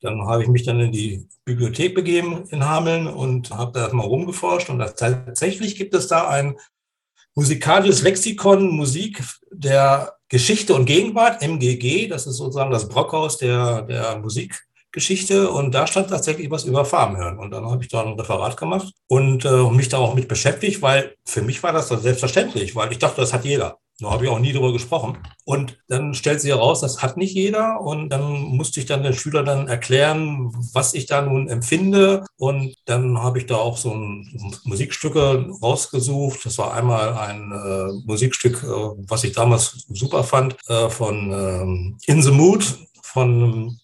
Dann 0.00 0.26
habe 0.26 0.42
ich 0.42 0.48
mich 0.48 0.64
dann 0.64 0.80
in 0.80 0.92
die 0.92 1.28
Bibliothek 1.44 1.94
begeben 1.94 2.46
in 2.48 2.64
Hameln 2.64 3.06
und 3.06 3.50
habe 3.50 3.78
da 3.78 3.92
mal 3.92 4.06
rumgeforscht 4.06 4.70
und 4.70 4.78
tatsächlich 4.78 5.76
gibt 5.76 5.94
es 5.94 6.08
da 6.08 6.28
ein 6.28 6.56
musikalisches 7.34 8.02
Lexikon 8.02 8.70
Musik 8.70 9.22
der 9.60 10.14
Geschichte 10.28 10.74
und 10.74 10.86
Gegenwart, 10.86 11.42
MGG, 11.42 12.08
das 12.08 12.26
ist 12.26 12.36
sozusagen 12.36 12.70
das 12.70 12.88
Brockhaus 12.88 13.38
der, 13.38 13.82
der 13.82 14.16
Musikgeschichte 14.18 15.50
und 15.50 15.74
da 15.74 15.86
stand 15.86 16.08
tatsächlich 16.08 16.50
was 16.50 16.64
über 16.64 16.84
Farben 16.84 17.16
hören. 17.16 17.38
Und 17.38 17.50
dann 17.50 17.68
habe 17.68 17.82
ich 17.82 17.88
da 17.88 18.02
ein 18.02 18.18
Referat 18.18 18.56
gemacht 18.56 18.92
und 19.08 19.44
äh, 19.44 19.70
mich 19.70 19.88
da 19.88 19.98
auch 19.98 20.14
mit 20.14 20.28
beschäftigt, 20.28 20.80
weil 20.82 21.14
für 21.24 21.42
mich 21.42 21.62
war 21.62 21.72
das 21.72 21.88
dann 21.88 22.00
selbstverständlich, 22.00 22.74
weil 22.74 22.90
ich 22.92 22.98
dachte, 22.98 23.20
das 23.20 23.32
hat 23.32 23.44
jeder. 23.44 23.78
Da 24.00 24.10
habe 24.10 24.24
ich 24.24 24.30
auch 24.30 24.38
nie 24.38 24.52
drüber 24.52 24.72
gesprochen. 24.72 25.18
Und 25.44 25.78
dann 25.88 26.14
stellt 26.14 26.40
sich 26.40 26.50
heraus, 26.50 26.80
das 26.80 27.02
hat 27.02 27.16
nicht 27.16 27.34
jeder. 27.34 27.80
Und 27.80 28.08
dann 28.10 28.42
musste 28.42 28.80
ich 28.80 28.86
dann 28.86 29.02
den 29.02 29.14
Schülern 29.14 29.44
dann 29.44 29.68
erklären, 29.68 30.52
was 30.72 30.94
ich 30.94 31.06
da 31.06 31.22
nun 31.22 31.48
empfinde. 31.48 32.24
Und 32.36 32.74
dann 32.86 33.22
habe 33.22 33.38
ich 33.38 33.46
da 33.46 33.56
auch 33.56 33.76
so 33.76 33.92
ein 33.92 34.60
Musikstücke 34.64 35.50
rausgesucht. 35.62 36.44
Das 36.44 36.58
war 36.58 36.74
einmal 36.74 37.14
ein 37.14 37.52
äh, 37.52 38.06
Musikstück, 38.06 38.62
äh, 38.62 38.66
was 38.66 39.24
ich 39.24 39.32
damals 39.32 39.86
super 39.88 40.24
fand, 40.24 40.56
äh, 40.68 40.88
von 40.88 41.32
ähm, 41.32 41.98
In 42.06 42.22
the 42.22 42.30
Mood 42.30 42.78
von 43.02 43.79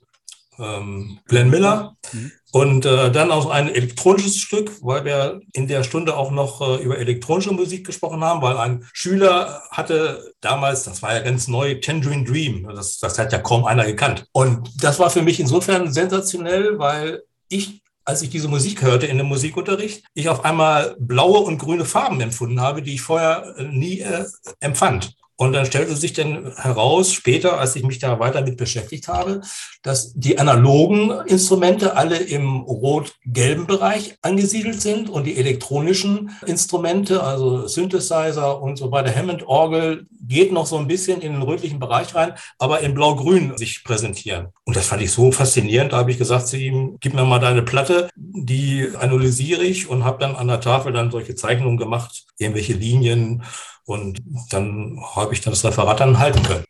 ähm, 0.58 1.18
Glenn 1.26 1.50
Miller. 1.50 1.96
Mhm. 2.12 2.32
Und 2.52 2.86
äh, 2.86 3.10
dann 3.10 3.30
auch 3.30 3.50
ein 3.50 3.68
elektronisches 3.68 4.38
Stück, 4.38 4.72
weil 4.80 5.04
wir 5.04 5.40
in 5.52 5.68
der 5.68 5.82
Stunde 5.82 6.16
auch 6.16 6.30
noch 6.30 6.60
äh, 6.60 6.82
über 6.82 6.98
elektronische 6.98 7.52
Musik 7.52 7.86
gesprochen 7.86 8.24
haben, 8.24 8.40
weil 8.40 8.56
ein 8.56 8.86
Schüler 8.92 9.62
hatte 9.70 10.32
damals, 10.40 10.84
das 10.84 11.02
war 11.02 11.14
ja 11.14 11.20
ganz 11.20 11.48
neu, 11.48 11.74
Tangerine 11.74 12.24
Dream. 12.24 12.66
Das, 12.74 12.98
das 12.98 13.18
hat 13.18 13.32
ja 13.32 13.38
kaum 13.38 13.66
einer 13.66 13.84
gekannt. 13.84 14.26
Und 14.32 14.70
das 14.82 14.98
war 14.98 15.10
für 15.10 15.22
mich 15.22 15.38
insofern 15.38 15.92
sensationell, 15.92 16.78
weil 16.78 17.22
ich 17.48 17.82
als 18.06 18.22
ich 18.22 18.30
diese 18.30 18.48
Musik 18.48 18.82
hörte 18.82 19.06
in 19.06 19.18
dem 19.18 19.26
Musikunterricht, 19.26 20.04
ich 20.14 20.28
auf 20.28 20.44
einmal 20.44 20.96
blaue 20.98 21.40
und 21.40 21.58
grüne 21.58 21.84
Farben 21.84 22.20
empfunden 22.20 22.60
habe, 22.60 22.80
die 22.80 22.94
ich 22.94 23.02
vorher 23.02 23.54
äh, 23.58 23.64
nie 23.64 24.00
äh, 24.00 24.24
empfand. 24.60 25.14
Und 25.36 25.52
dann 25.52 25.66
stellte 25.66 25.94
sich 25.96 26.14
dann 26.14 26.52
heraus, 26.56 27.12
später, 27.12 27.60
als 27.60 27.76
ich 27.76 27.82
mich 27.82 27.98
da 27.98 28.18
weiter 28.18 28.40
mit 28.42 28.56
beschäftigt 28.56 29.08
habe, 29.08 29.42
dass 29.82 30.14
die 30.14 30.38
analogen 30.38 31.10
Instrumente 31.26 31.94
alle 31.94 32.16
im 32.16 32.60
rot-gelben 32.60 33.66
Bereich 33.66 34.16
angesiedelt 34.22 34.80
sind 34.80 35.10
und 35.10 35.24
die 35.24 35.36
elektronischen 35.36 36.30
Instrumente, 36.46 37.22
also 37.22 37.68
Synthesizer 37.68 38.62
und 38.62 38.76
so 38.76 38.90
weiter, 38.90 39.14
Hammond-Orgel, 39.14 40.06
geht 40.26 40.52
noch 40.52 40.66
so 40.66 40.78
ein 40.78 40.88
bisschen 40.88 41.20
in 41.20 41.34
den 41.34 41.42
rötlichen 41.42 41.78
Bereich 41.78 42.14
rein, 42.14 42.32
aber 42.58 42.80
in 42.80 42.94
blau-grün 42.94 43.56
sich 43.58 43.84
präsentieren. 43.84 44.48
Und 44.64 44.74
das 44.74 44.86
fand 44.86 45.02
ich 45.02 45.12
so 45.12 45.30
faszinierend. 45.32 45.92
Da 45.92 45.98
habe 45.98 46.10
ich 46.10 46.18
gesagt 46.18 46.48
zu 46.48 46.56
ihm, 46.56 46.96
gib 47.00 47.12
mir 47.12 47.24
mal 47.24 47.38
deine 47.38 47.62
Platte, 47.62 48.08
die 48.16 48.88
analysiere 48.98 49.62
ich 49.62 49.88
und 49.88 50.04
habe 50.04 50.18
dann 50.18 50.34
an 50.34 50.48
der 50.48 50.60
Tafel 50.60 50.92
dann 50.92 51.10
solche 51.10 51.34
Zeichnungen 51.34 51.76
gemacht, 51.76 52.24
irgendwelche 52.38 52.72
Linien, 52.72 53.42
und 53.86 54.20
dann 54.50 55.00
habe 55.14 55.32
ich 55.32 55.40
dann 55.40 55.52
das 55.52 55.64
Referat 55.64 56.00
dann 56.00 56.18
halten 56.18 56.42
können. 56.42 56.64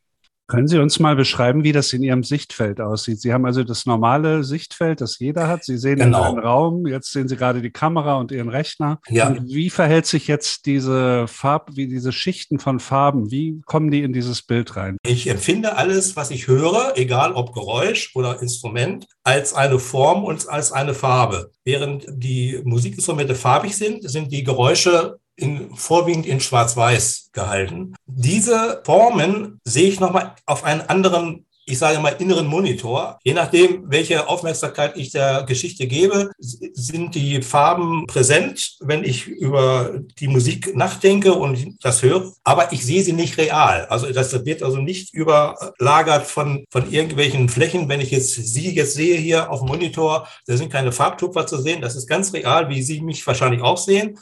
Können 0.48 0.68
Sie 0.68 0.78
uns 0.78 1.00
mal 1.00 1.16
beschreiben, 1.16 1.64
wie 1.64 1.72
das 1.72 1.92
in 1.92 2.04
Ihrem 2.04 2.22
Sichtfeld 2.22 2.80
aussieht? 2.80 3.20
Sie 3.20 3.32
haben 3.32 3.44
also 3.46 3.64
das 3.64 3.84
normale 3.84 4.44
Sichtfeld, 4.44 5.00
das 5.00 5.18
jeder 5.18 5.48
hat. 5.48 5.64
Sie 5.64 5.76
sehen 5.76 5.98
genau. 5.98 6.22
einen 6.22 6.38
Raum. 6.38 6.86
Jetzt 6.86 7.10
sehen 7.10 7.26
Sie 7.26 7.36
gerade 7.36 7.60
die 7.60 7.72
Kamera 7.72 8.14
und 8.14 8.30
Ihren 8.30 8.48
Rechner. 8.48 9.00
Ja. 9.08 9.26
Und 9.26 9.48
wie 9.48 9.70
verhält 9.70 10.06
sich 10.06 10.28
jetzt 10.28 10.66
diese 10.66 11.26
Farb, 11.26 11.70
wie 11.74 11.88
diese 11.88 12.12
Schichten 12.12 12.60
von 12.60 12.78
Farben? 12.78 13.32
Wie 13.32 13.60
kommen 13.66 13.90
die 13.90 14.04
in 14.04 14.12
dieses 14.12 14.42
Bild 14.42 14.76
rein? 14.76 14.98
Ich 15.04 15.26
empfinde 15.26 15.76
alles, 15.76 16.14
was 16.14 16.30
ich 16.30 16.46
höre, 16.46 16.92
egal 16.94 17.32
ob 17.32 17.52
Geräusch 17.52 18.14
oder 18.14 18.40
Instrument, 18.40 19.08
als 19.24 19.52
eine 19.52 19.80
Form 19.80 20.22
und 20.22 20.48
als 20.48 20.70
eine 20.70 20.94
Farbe. 20.94 21.50
Während 21.64 22.06
die 22.08 22.60
Musikinstrumente 22.62 23.34
farbig 23.34 23.76
sind, 23.76 24.08
sind 24.08 24.30
die 24.30 24.44
Geräusche 24.44 25.18
in, 25.36 25.74
vorwiegend 25.76 26.26
in 26.26 26.40
Schwarz-Weiß 26.40 27.30
gehalten. 27.32 27.94
Diese 28.06 28.82
Formen 28.84 29.60
sehe 29.64 29.88
ich 29.88 30.00
nochmal 30.00 30.34
auf 30.46 30.64
einen 30.64 30.82
anderen 30.82 31.46
ich 31.68 31.78
sage 31.78 31.98
mal, 31.98 32.10
inneren 32.10 32.46
Monitor. 32.46 33.18
Je 33.24 33.34
nachdem, 33.34 33.90
welche 33.90 34.28
Aufmerksamkeit 34.28 34.96
ich 34.96 35.10
der 35.10 35.42
Geschichte 35.42 35.88
gebe, 35.88 36.30
sind 36.38 37.14
die 37.16 37.42
Farben 37.42 38.06
präsent, 38.06 38.76
wenn 38.80 39.02
ich 39.02 39.26
über 39.26 39.98
die 40.20 40.28
Musik 40.28 40.76
nachdenke 40.76 41.34
und 41.34 41.76
das 41.82 42.02
höre. 42.02 42.32
Aber 42.44 42.72
ich 42.72 42.86
sehe 42.86 43.02
sie 43.02 43.12
nicht 43.12 43.36
real. 43.36 43.86
Also 43.86 44.12
das 44.12 44.44
wird 44.44 44.62
also 44.62 44.78
nicht 44.78 45.12
überlagert 45.12 46.26
von, 46.26 46.64
von 46.70 46.90
irgendwelchen 46.90 47.48
Flächen. 47.48 47.88
Wenn 47.88 48.00
ich 48.00 48.12
jetzt 48.12 48.36
Sie 48.36 48.72
jetzt 48.72 48.94
sehe 48.94 49.16
hier 49.16 49.50
auf 49.50 49.60
dem 49.60 49.68
Monitor, 49.68 50.28
da 50.46 50.56
sind 50.56 50.70
keine 50.70 50.92
Farbtupfer 50.92 51.48
zu 51.48 51.60
sehen. 51.60 51.80
Das 51.80 51.96
ist 51.96 52.06
ganz 52.06 52.32
real, 52.32 52.68
wie 52.68 52.82
Sie 52.82 53.00
mich 53.00 53.26
wahrscheinlich 53.26 53.62
auch 53.62 53.78
sehen. 53.78 54.16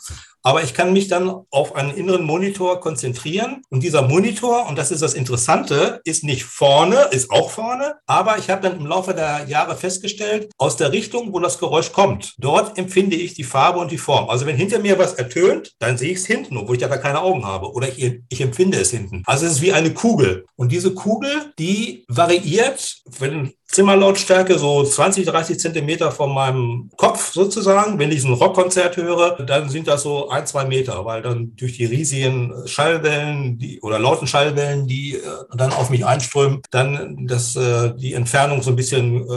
Aber 0.44 0.62
ich 0.62 0.74
kann 0.74 0.92
mich 0.92 1.08
dann 1.08 1.30
auf 1.50 1.74
einen 1.74 1.94
inneren 1.94 2.24
Monitor 2.24 2.78
konzentrieren. 2.78 3.62
Und 3.70 3.82
dieser 3.82 4.02
Monitor, 4.02 4.68
und 4.68 4.76
das 4.76 4.90
ist 4.90 5.00
das 5.00 5.14
Interessante, 5.14 6.00
ist 6.04 6.22
nicht 6.22 6.44
vorne, 6.44 7.08
ist 7.10 7.30
auch 7.30 7.50
vorne. 7.50 7.94
Aber 8.06 8.38
ich 8.38 8.50
habe 8.50 8.68
dann 8.68 8.78
im 8.78 8.86
Laufe 8.86 9.14
der 9.14 9.46
Jahre 9.48 9.74
festgestellt, 9.74 10.50
aus 10.58 10.76
der 10.76 10.92
Richtung, 10.92 11.32
wo 11.32 11.40
das 11.40 11.58
Geräusch 11.58 11.92
kommt, 11.92 12.34
dort 12.38 12.76
empfinde 12.76 13.16
ich 13.16 13.32
die 13.32 13.42
Farbe 13.42 13.78
und 13.78 13.90
die 13.90 13.98
Form. 13.98 14.28
Also 14.28 14.44
wenn 14.44 14.56
hinter 14.56 14.80
mir 14.80 14.98
was 14.98 15.14
ertönt, 15.14 15.72
dann 15.78 15.96
sehe 15.96 16.12
ich 16.12 16.18
es 16.18 16.26
hinten, 16.26 16.58
obwohl 16.58 16.76
ich 16.76 16.82
da 16.82 16.94
keine 16.94 17.22
Augen 17.22 17.46
habe. 17.46 17.72
Oder 17.72 17.88
ich, 17.88 18.20
ich 18.28 18.40
empfinde 18.42 18.78
es 18.78 18.90
hinten. 18.90 19.22
Also 19.24 19.46
es 19.46 19.52
ist 19.52 19.62
wie 19.62 19.72
eine 19.72 19.94
Kugel. 19.94 20.44
Und 20.56 20.72
diese 20.72 20.92
Kugel, 20.92 21.54
die 21.58 22.04
variiert, 22.08 22.98
wenn 23.18 23.54
Zimmerlautstärke 23.74 24.56
so 24.56 24.84
20, 24.84 25.26
30 25.26 25.58
Zentimeter 25.58 26.12
von 26.12 26.32
meinem 26.32 26.90
Kopf 26.96 27.32
sozusagen. 27.32 27.98
Wenn 27.98 28.12
ich 28.12 28.24
ein 28.24 28.32
Rockkonzert 28.32 28.96
höre, 28.96 29.42
dann 29.42 29.68
sind 29.68 29.88
das 29.88 30.02
so 30.02 30.28
ein, 30.28 30.46
zwei 30.46 30.64
Meter, 30.64 31.04
weil 31.04 31.22
dann 31.22 31.56
durch 31.56 31.76
die 31.76 31.84
riesigen 31.84 32.54
Schallwellen 32.66 33.58
die, 33.58 33.80
oder 33.80 33.98
lauten 33.98 34.28
Schallwellen, 34.28 34.86
die 34.86 35.16
äh, 35.16 35.20
dann 35.56 35.72
auf 35.72 35.90
mich 35.90 36.06
einströmen, 36.06 36.62
dann 36.70 37.26
dass 37.26 37.56
äh, 37.56 37.92
die 37.96 38.14
Entfernung 38.14 38.62
so 38.62 38.70
ein 38.70 38.76
bisschen 38.76 39.22
äh, 39.22 39.28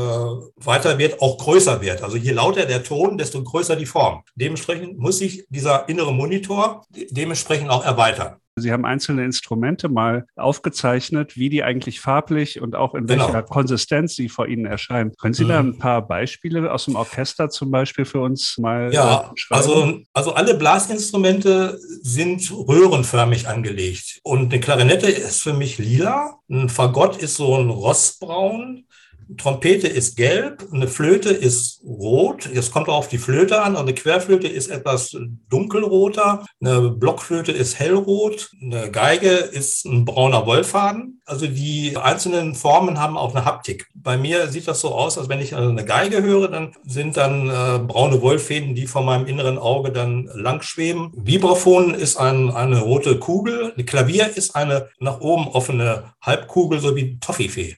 weiter 0.58 1.00
wird, 1.00 1.20
auch 1.20 1.40
größer 1.40 1.82
wird. 1.82 2.04
Also 2.04 2.18
je 2.18 2.32
lauter 2.32 2.68
der 2.68 2.84
Ton, 2.84 3.18
desto 3.18 3.44
größer 3.44 3.76
die 3.76 3.88
Form. 3.88 4.22
Dementsprechend 4.36 5.00
muss 5.00 5.18
sich 5.18 5.46
dieser 5.50 5.90
innere 5.90 6.14
Monitor 6.14 6.86
dementsprechend 7.10 7.72
auch 7.72 7.84
erweitern. 7.84 8.36
Sie 8.60 8.72
haben 8.72 8.86
einzelne 8.86 9.24
Instrumente 9.24 9.88
mal 9.88 10.26
aufgezeichnet, 10.36 11.38
wie 11.38 11.50
die 11.50 11.64
eigentlich 11.64 12.02
farblich 12.02 12.60
und 12.62 12.76
auch 12.76 12.96
in 12.96 13.06
genau. 13.06 13.28
welcher 13.28 13.44
Konsistenz 13.44 14.16
sie 14.16 14.30
vor 14.30 14.48
Ihnen 14.48 14.66
erscheinen. 14.66 15.14
Können 15.20 15.34
Sie 15.34 15.44
mhm. 15.44 15.50
da 15.50 15.60
ein 15.60 15.78
paar 15.78 16.08
Beispiele 16.08 16.72
aus 16.72 16.86
dem 16.86 16.96
Orchester 16.96 17.50
zum 17.50 17.72
Beispiel 17.72 18.06
für 18.06 18.22
uns 18.22 18.58
mal 18.58 18.92
Ja, 18.92 19.32
äh, 19.36 19.54
also, 19.54 20.00
also 20.14 20.34
alle 20.34 20.56
Blasinstrumente 20.56 21.78
sind 22.02 22.52
röhrenförmig 22.52 23.48
angelegt. 23.48 24.20
Und 24.24 24.52
eine 24.52 24.60
Klarinette 24.60 25.08
ist 25.08 25.44
für 25.44 25.54
mich 25.54 25.78
lila, 25.78 26.40
ein 26.50 26.70
Fagott 26.70 27.18
ist 27.18 27.36
so 27.36 27.56
ein 27.58 27.70
rostbraun, 27.70 28.86
Trompete 29.38 29.88
ist 29.88 30.16
gelb, 30.16 30.66
eine 30.72 30.88
Flöte 30.88 31.30
ist 31.30 31.82
rot. 31.84 32.50
Jetzt 32.54 32.72
kommt 32.72 32.88
auch 32.88 32.98
auf 32.98 33.08
die 33.08 33.18
Flöte 33.18 33.62
an. 33.62 33.76
Eine 33.76 33.94
Querflöte 33.94 34.48
ist 34.48 34.70
etwas 34.70 35.16
dunkelroter, 35.50 36.46
eine 36.62 36.90
Blockflöte 36.90 37.52
ist 37.52 37.80
hellrot, 37.80 38.52
eine 38.62 38.92
Geige 38.92 39.30
ist 39.30 39.86
ein 39.86 40.06
brauner 40.06 40.46
Wollfaden. 40.46 41.22
Also 41.26 41.48
die 41.48 41.98
einzelnen 41.98 42.56
Formen 42.56 43.00
haben 43.00 43.18
auch 43.18 43.36
eine 43.36 43.46
Haptik. 43.46 43.88
Bei 43.94 44.18
mir 44.18 44.48
sieht 44.48 44.68
das 44.68 44.82
so 44.82 44.94
aus, 44.94 45.18
als 45.18 45.30
wenn 45.30 45.40
ich 45.40 45.56
eine 45.56 45.84
Geige 45.84 46.22
höre, 46.24 46.48
dann 46.48 46.74
sind 46.86 47.18
dann 47.18 47.50
äh, 47.50 47.80
braune 47.80 48.22
Wollfäden, 48.22 48.76
die 48.76 48.88
von 48.88 49.06
meinem 49.06 49.26
inneren 49.26 49.58
Auge 49.58 49.92
dann 49.92 50.30
lang 50.34 50.62
schweben. 50.62 51.12
Vibraphon 51.16 51.94
ist 51.94 52.18
ein, 52.18 52.50
eine 52.52 52.80
rote 52.80 53.20
Kugel. 53.20 53.74
Ein 53.78 53.86
Klavier 53.86 54.36
ist 54.36 54.56
eine 54.56 54.90
nach 55.00 55.20
oben 55.20 55.48
offene 55.48 56.14
Halbkugel, 56.22 56.80
so 56.80 56.96
wie 56.96 57.20
Toffifee. 57.20 57.78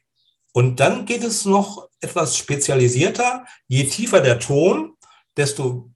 Und 0.60 0.82
dann 0.82 1.06
geht 1.06 1.24
es 1.24 1.46
noch 1.46 1.88
etwas 2.02 2.36
spezialisierter. 2.36 3.46
Je 3.70 3.86
tiefer 3.86 4.20
der 4.20 4.40
Ton, 4.40 4.98
desto 5.38 5.90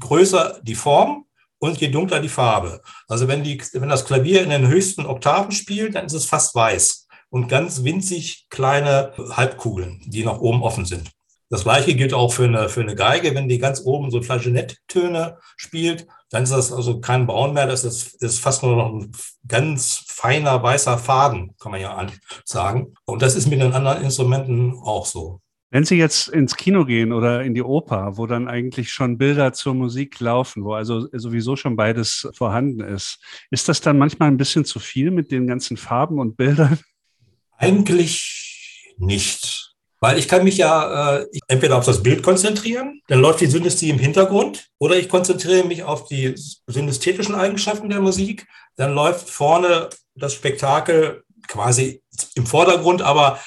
größer 0.00 0.60
die 0.62 0.74
Form 0.74 1.24
und 1.58 1.80
je 1.80 1.88
dunkler 1.88 2.20
die 2.20 2.28
Farbe. 2.28 2.82
Also 3.08 3.26
wenn, 3.26 3.42
die, 3.42 3.58
wenn 3.72 3.88
das 3.88 4.04
Klavier 4.04 4.42
in 4.42 4.50
den 4.50 4.68
höchsten 4.68 5.06
Oktaven 5.06 5.50
spielt, 5.50 5.94
dann 5.94 6.04
ist 6.04 6.12
es 6.12 6.26
fast 6.26 6.54
weiß 6.54 7.08
und 7.30 7.48
ganz 7.48 7.84
winzig 7.84 8.48
kleine 8.50 9.14
Halbkugeln, 9.16 10.02
die 10.04 10.26
nach 10.26 10.40
oben 10.40 10.62
offen 10.62 10.84
sind. 10.84 11.10
Das 11.52 11.64
gleiche 11.64 11.94
gilt 11.94 12.14
auch 12.14 12.32
für 12.32 12.44
eine, 12.44 12.70
für 12.70 12.80
eine 12.80 12.94
Geige. 12.94 13.34
Wenn 13.34 13.46
die 13.46 13.58
ganz 13.58 13.82
oben 13.84 14.10
so 14.10 14.22
Flageoletttöne 14.22 15.36
spielt, 15.58 16.06
dann 16.30 16.44
ist 16.44 16.52
das 16.52 16.72
also 16.72 16.98
kein 16.98 17.26
Braun 17.26 17.52
mehr. 17.52 17.66
Das 17.66 17.84
ist, 17.84 18.22
ist 18.22 18.38
fast 18.38 18.62
nur 18.62 18.74
noch 18.74 18.90
ein 18.90 19.12
ganz 19.46 20.02
feiner 20.08 20.62
weißer 20.62 20.96
Faden, 20.96 21.54
kann 21.60 21.72
man 21.72 21.82
ja 21.82 22.06
sagen. 22.46 22.94
Und 23.04 23.20
das 23.20 23.36
ist 23.36 23.48
mit 23.48 23.60
den 23.60 23.74
anderen 23.74 24.02
Instrumenten 24.02 24.72
auch 24.82 25.04
so. 25.04 25.42
Wenn 25.70 25.84
Sie 25.84 25.96
jetzt 25.96 26.28
ins 26.28 26.56
Kino 26.56 26.86
gehen 26.86 27.12
oder 27.12 27.42
in 27.42 27.52
die 27.52 27.62
Oper, 27.62 28.16
wo 28.16 28.26
dann 28.26 28.48
eigentlich 28.48 28.90
schon 28.90 29.18
Bilder 29.18 29.52
zur 29.52 29.74
Musik 29.74 30.20
laufen, 30.20 30.64
wo 30.64 30.72
also 30.72 31.06
sowieso 31.12 31.56
schon 31.56 31.76
beides 31.76 32.30
vorhanden 32.32 32.80
ist, 32.80 33.18
ist 33.50 33.68
das 33.68 33.82
dann 33.82 33.98
manchmal 33.98 34.28
ein 34.28 34.38
bisschen 34.38 34.64
zu 34.64 34.78
viel 34.78 35.10
mit 35.10 35.30
den 35.30 35.46
ganzen 35.46 35.76
Farben 35.76 36.18
und 36.18 36.38
Bildern? 36.38 36.78
Eigentlich 37.58 38.94
nicht. 38.96 39.61
Weil 40.02 40.18
ich 40.18 40.26
kann 40.26 40.42
mich 40.42 40.56
ja 40.56 41.20
äh, 41.20 41.26
entweder 41.46 41.78
auf 41.78 41.86
das 41.86 42.02
Bild 42.02 42.24
konzentrieren, 42.24 43.00
dann 43.06 43.20
läuft 43.20 43.40
die 43.40 43.46
Synesthesie 43.46 43.90
im 43.90 44.00
Hintergrund, 44.00 44.66
oder 44.80 44.96
ich 44.96 45.08
konzentriere 45.08 45.64
mich 45.64 45.84
auf 45.84 46.08
die 46.08 46.34
synästhetischen 46.66 47.36
Eigenschaften 47.36 47.88
der 47.88 48.00
Musik, 48.00 48.48
dann 48.74 48.94
läuft 48.94 49.30
vorne 49.30 49.90
das 50.16 50.34
Spektakel 50.34 51.22
quasi 51.46 52.02
im 52.34 52.46
Vordergrund, 52.46 53.00
aber 53.00 53.38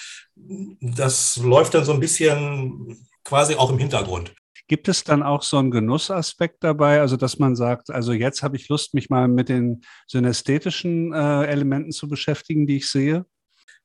das 0.79 1.35
läuft 1.35 1.73
dann 1.73 1.83
so 1.83 1.91
ein 1.91 1.99
bisschen 1.99 3.05
quasi 3.25 3.55
auch 3.55 3.69
im 3.69 3.77
Hintergrund. 3.77 4.33
Gibt 4.69 4.87
es 4.87 5.03
dann 5.03 5.23
auch 5.23 5.43
so 5.43 5.57
einen 5.57 5.71
Genussaspekt 5.71 6.63
dabei, 6.63 7.01
also 7.01 7.17
dass 7.17 7.37
man 7.37 7.57
sagt, 7.57 7.89
also 7.89 8.13
jetzt 8.13 8.43
habe 8.43 8.55
ich 8.55 8.69
Lust, 8.69 8.93
mich 8.93 9.09
mal 9.09 9.27
mit 9.27 9.49
den 9.49 9.81
synästhetischen 10.07 11.11
äh, 11.11 11.43
Elementen 11.47 11.91
zu 11.91 12.07
beschäftigen, 12.07 12.65
die 12.65 12.77
ich 12.77 12.89
sehe? 12.89 13.25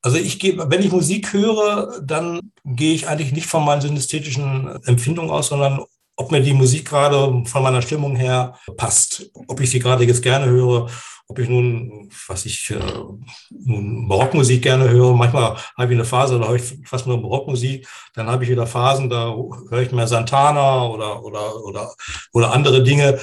Also 0.02 0.16
ich 0.16 0.38
gehe, 0.38 0.56
wenn 0.70 0.82
ich 0.82 0.92
Musik 0.92 1.32
höre, 1.32 2.00
dann 2.02 2.52
gehe 2.64 2.94
ich 2.94 3.06
eigentlich 3.06 3.32
nicht 3.32 3.46
von 3.46 3.64
meinen 3.64 3.82
synästhetischen 3.82 4.82
Empfindungen 4.84 5.30
aus, 5.30 5.48
sondern 5.48 5.84
ob 6.16 6.30
mir 6.30 6.40
die 6.40 6.52
Musik 6.52 6.88
gerade 6.88 7.44
von 7.46 7.62
meiner 7.62 7.82
Stimmung 7.82 8.16
her 8.16 8.56
passt. 8.76 9.30
Ob 9.48 9.60
ich 9.60 9.70
sie 9.70 9.78
gerade 9.78 10.04
jetzt 10.04 10.22
gerne 10.22 10.46
höre, 10.46 10.88
ob 11.30 11.38
ich 11.38 11.48
nun, 11.48 12.10
was 12.26 12.44
ich, 12.44 12.70
äh, 12.70 12.80
nun 13.50 14.08
Barockmusik 14.08 14.62
gerne 14.62 14.88
höre. 14.88 15.14
Manchmal 15.14 15.56
habe 15.76 15.92
ich 15.92 15.98
eine 15.98 16.04
Phase, 16.04 16.38
da 16.38 16.48
höre 16.48 16.56
ich 16.56 16.74
fast 16.84 17.06
nur 17.06 17.22
Barockmusik. 17.22 17.86
Dann 18.14 18.26
habe 18.26 18.44
ich 18.44 18.50
wieder 18.50 18.66
Phasen, 18.66 19.08
da 19.08 19.34
höre 19.70 19.82
ich 19.82 19.92
mehr 19.92 20.08
Santana 20.08 20.86
oder, 20.88 21.22
oder, 21.22 21.64
oder, 21.64 21.94
oder 22.32 22.52
andere 22.52 22.82
Dinge. 22.82 23.20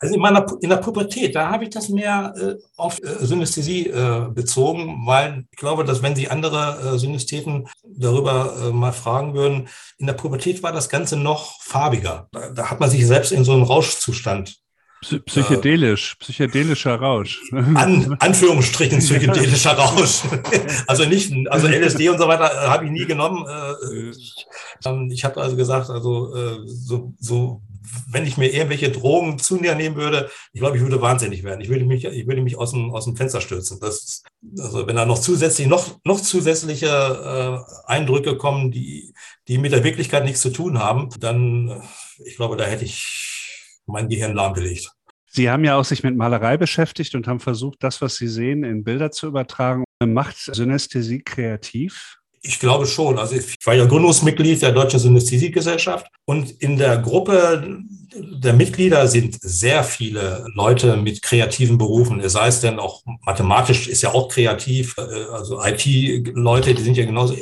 Also 0.00 0.14
in 0.14 0.20
meiner 0.20 0.46
in 0.62 0.70
der 0.70 0.78
Pubertät, 0.78 1.34
da 1.34 1.50
habe 1.50 1.64
ich 1.64 1.70
das 1.70 1.90
mehr 1.90 2.32
äh, 2.36 2.54
auf 2.76 2.98
äh, 3.02 3.24
Synästhesie 3.24 3.88
äh, 3.88 4.28
bezogen, 4.30 5.06
weil 5.06 5.44
ich 5.50 5.58
glaube, 5.58 5.84
dass 5.84 6.02
wenn 6.02 6.16
Sie 6.16 6.28
andere 6.28 6.94
äh, 6.94 6.98
Synästheten 6.98 7.68
darüber 7.84 8.54
äh, 8.62 8.72
mal 8.72 8.92
fragen 8.92 9.34
würden, 9.34 9.68
in 9.98 10.06
der 10.06 10.14
Pubertät 10.14 10.62
war 10.62 10.72
das 10.72 10.88
Ganze 10.88 11.18
noch 11.18 11.60
farbiger. 11.60 12.28
Da, 12.32 12.48
da 12.48 12.70
hat 12.70 12.80
man 12.80 12.88
sich 12.88 13.06
selbst 13.06 13.30
in 13.30 13.44
so 13.44 13.52
einem 13.52 13.62
Rauschzustand 13.62 14.60
Psychedelisch, 15.02 16.14
psychedelischer 16.16 16.96
Rausch. 16.96 17.40
An, 17.52 18.16
Anführungsstrichen 18.18 18.98
psychedelischer 19.00 19.72
Rausch. 19.72 20.22
Also 20.86 21.04
nicht, 21.04 21.32
also 21.48 21.68
LSD 21.68 22.08
und 22.10 22.18
so 22.18 22.28
weiter 22.28 22.50
äh, 22.52 22.68
habe 22.68 22.84
ich 22.84 22.90
nie 22.90 23.06
genommen. 23.06 23.46
Äh, 23.48 24.10
ich, 24.10 24.46
ähm, 24.84 25.08
ich 25.10 25.24
habe 25.24 25.40
also 25.40 25.56
gesagt, 25.56 25.88
also 25.88 26.64
so, 26.66 27.14
so 27.18 27.62
wenn 28.08 28.26
ich 28.26 28.36
mir 28.36 28.52
irgendwelche 28.52 28.90
Drogen 28.90 29.38
zu 29.38 29.56
mir 29.56 29.74
nehmen 29.74 29.96
würde, 29.96 30.30
ich 30.52 30.60
glaube, 30.60 30.76
ich 30.76 30.82
würde 30.82 31.00
wahnsinnig 31.00 31.42
werden. 31.44 31.60
Ich 31.60 31.68
würde 31.68 31.84
mich, 31.84 32.04
ich 32.04 32.26
würde 32.26 32.42
mich 32.42 32.56
aus 32.56 32.72
dem, 32.72 32.90
aus 32.90 33.04
dem 33.04 33.16
Fenster 33.16 33.40
stürzen. 33.40 33.78
Das, 33.80 34.22
also 34.58 34.86
wenn 34.86 34.96
da 34.96 35.06
noch 35.06 35.18
zusätzlich, 35.18 35.66
noch, 35.66 35.98
noch 36.04 36.20
zusätzliche 36.20 36.86
äh, 36.86 37.90
Eindrücke 37.90 38.36
kommen, 38.36 38.70
die, 38.70 39.14
die 39.48 39.58
mit 39.58 39.72
der 39.72 39.84
Wirklichkeit 39.84 40.24
nichts 40.24 40.40
zu 40.40 40.50
tun 40.50 40.78
haben, 40.78 41.08
dann, 41.18 41.68
äh, 41.68 41.80
ich 42.24 42.36
glaube, 42.36 42.56
da 42.56 42.64
hätte 42.64 42.84
ich 42.84 43.82
mein 43.86 44.08
Gehirn 44.08 44.34
lahmgelegt. 44.34 44.90
Sie 45.32 45.48
haben 45.48 45.64
ja 45.64 45.76
auch 45.76 45.84
sich 45.84 46.02
mit 46.02 46.16
Malerei 46.16 46.56
beschäftigt 46.56 47.14
und 47.14 47.28
haben 47.28 47.38
versucht, 47.38 47.84
das, 47.84 48.02
was 48.02 48.16
Sie 48.16 48.26
sehen, 48.26 48.64
in 48.64 48.82
Bilder 48.82 49.12
zu 49.12 49.28
übertragen. 49.28 49.84
Macht 50.04 50.36
Synästhesie 50.38 51.22
kreativ? 51.22 52.19
Ich 52.42 52.58
glaube 52.58 52.86
schon. 52.86 53.18
Also 53.18 53.36
ich 53.36 53.56
war 53.64 53.74
ja 53.74 53.84
Gründungsmitglied 53.84 54.62
der 54.62 54.72
Deutschen 54.72 54.98
Synästhesiegesellschaft 54.98 56.06
und 56.24 56.50
in 56.62 56.78
der 56.78 56.98
Gruppe 56.98 57.82
der 58.12 58.54
Mitglieder 58.54 59.06
sind 59.06 59.38
sehr 59.40 59.84
viele 59.84 60.46
Leute 60.54 60.96
mit 60.96 61.22
kreativen 61.22 61.78
Berufen. 61.78 62.26
Sei 62.28 62.48
es 62.48 62.60
denn 62.60 62.78
auch 62.78 63.02
mathematisch 63.24 63.88
ist 63.88 64.02
ja 64.02 64.12
auch 64.12 64.28
kreativ. 64.28 64.96
Äh, 64.98 65.02
also 65.32 65.62
IT-Leute, 65.62 66.74
die 66.74 66.82
sind 66.82 66.96
ja 66.96 67.04
genauso 67.04 67.36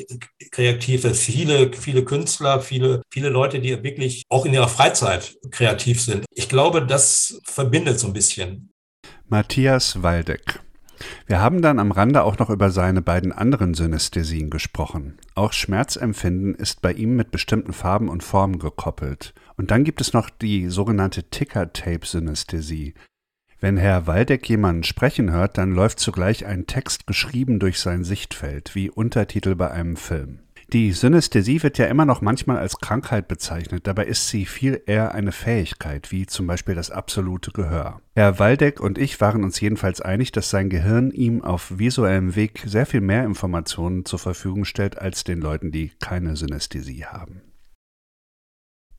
kreativ. 0.51 1.07
Viele, 1.17 1.73
viele 1.73 2.05
Künstler, 2.05 2.61
viele, 2.61 3.03
viele 3.11 3.29
Leute, 3.29 3.61
die 3.61 3.83
wirklich 3.83 4.25
auch 4.29 4.45
in 4.45 4.55
ihrer 4.55 4.69
Freizeit 4.69 5.37
kreativ 5.51 6.03
sind. 6.03 6.25
Ich 6.35 6.49
glaube, 6.49 6.85
das 6.85 7.41
verbindet 7.45 7.99
so 7.99 8.09
ein 8.09 8.13
bisschen. 8.13 8.71
Matthias 9.29 10.03
Waldeck. 10.03 10.61
Wir 11.27 11.41
haben 11.41 11.63
dann 11.63 11.79
am 11.79 11.93
Rande 11.93 12.23
auch 12.23 12.39
noch 12.39 12.51
über 12.51 12.71
seine 12.71 13.03
beiden 13.03 13.33
anderen 13.33 13.75
Synästhesien 13.75 14.51
gesprochen. 14.51 15.19
Auch 15.35 15.53
Schmerzempfinden 15.53 16.55
ist 16.55 16.83
bei 16.83 16.93
ihm 16.93 17.17
mit 17.17 17.31
bestimmten 17.31 17.73
Farben 17.73 18.09
und 18.09 18.23
Formen 18.23 18.59
gekoppelt. 18.59 19.35
Und 19.57 19.71
dann 19.71 19.85
gibt 19.85 20.01
es 20.01 20.13
noch 20.13 20.31
die 20.31 20.69
sogenannte 20.69 21.25
Ticker-Tape-Synästhesie. 21.25 22.95
Wenn 23.61 23.77
Herr 23.77 24.07
Waldeck 24.07 24.49
jemanden 24.49 24.85
sprechen 24.85 25.33
hört, 25.33 25.59
dann 25.59 25.73
läuft 25.73 25.99
zugleich 25.99 26.47
ein 26.47 26.67
Text 26.67 27.09
geschrieben 27.09 27.59
durch 27.59 27.81
sein 27.81 28.05
Sichtfeld, 28.05 28.77
wie 28.77 28.89
Untertitel 28.89 29.57
bei 29.57 29.71
einem 29.71 29.97
Film. 29.97 30.41
Die 30.71 30.93
Synästhesie 30.93 31.63
wird 31.63 31.79
ja 31.79 31.87
immer 31.87 32.05
noch 32.05 32.21
manchmal 32.21 32.59
als 32.59 32.77
Krankheit 32.77 33.27
bezeichnet, 33.27 33.87
dabei 33.87 34.05
ist 34.05 34.29
sie 34.29 34.45
viel 34.45 34.83
eher 34.85 35.15
eine 35.15 35.33
Fähigkeit, 35.33 36.13
wie 36.13 36.27
zum 36.27 36.47
Beispiel 36.47 36.75
das 36.75 36.91
absolute 36.91 37.53
Gehör. 37.53 38.03
Herr 38.15 38.39
Waldeck 38.39 38.79
und 38.79 38.99
ich 38.99 39.19
waren 39.19 39.45
uns 39.45 39.59
jedenfalls 39.61 40.03
einig, 40.03 40.31
dass 40.31 40.51
sein 40.51 40.69
Gehirn 40.69 41.11
ihm 41.11 41.43
auf 41.43 41.79
visuellem 41.79 42.37
Weg 42.37 42.65
sehr 42.67 42.85
viel 42.85 43.01
mehr 43.01 43.25
Informationen 43.25 44.05
zur 44.05 44.19
Verfügung 44.19 44.67
stellt 44.67 44.99
als 44.99 45.25
den 45.25 45.41
Leuten, 45.41 45.73
die 45.73 45.93
keine 46.01 46.37
Synästhesie 46.37 47.07
haben. 47.07 47.41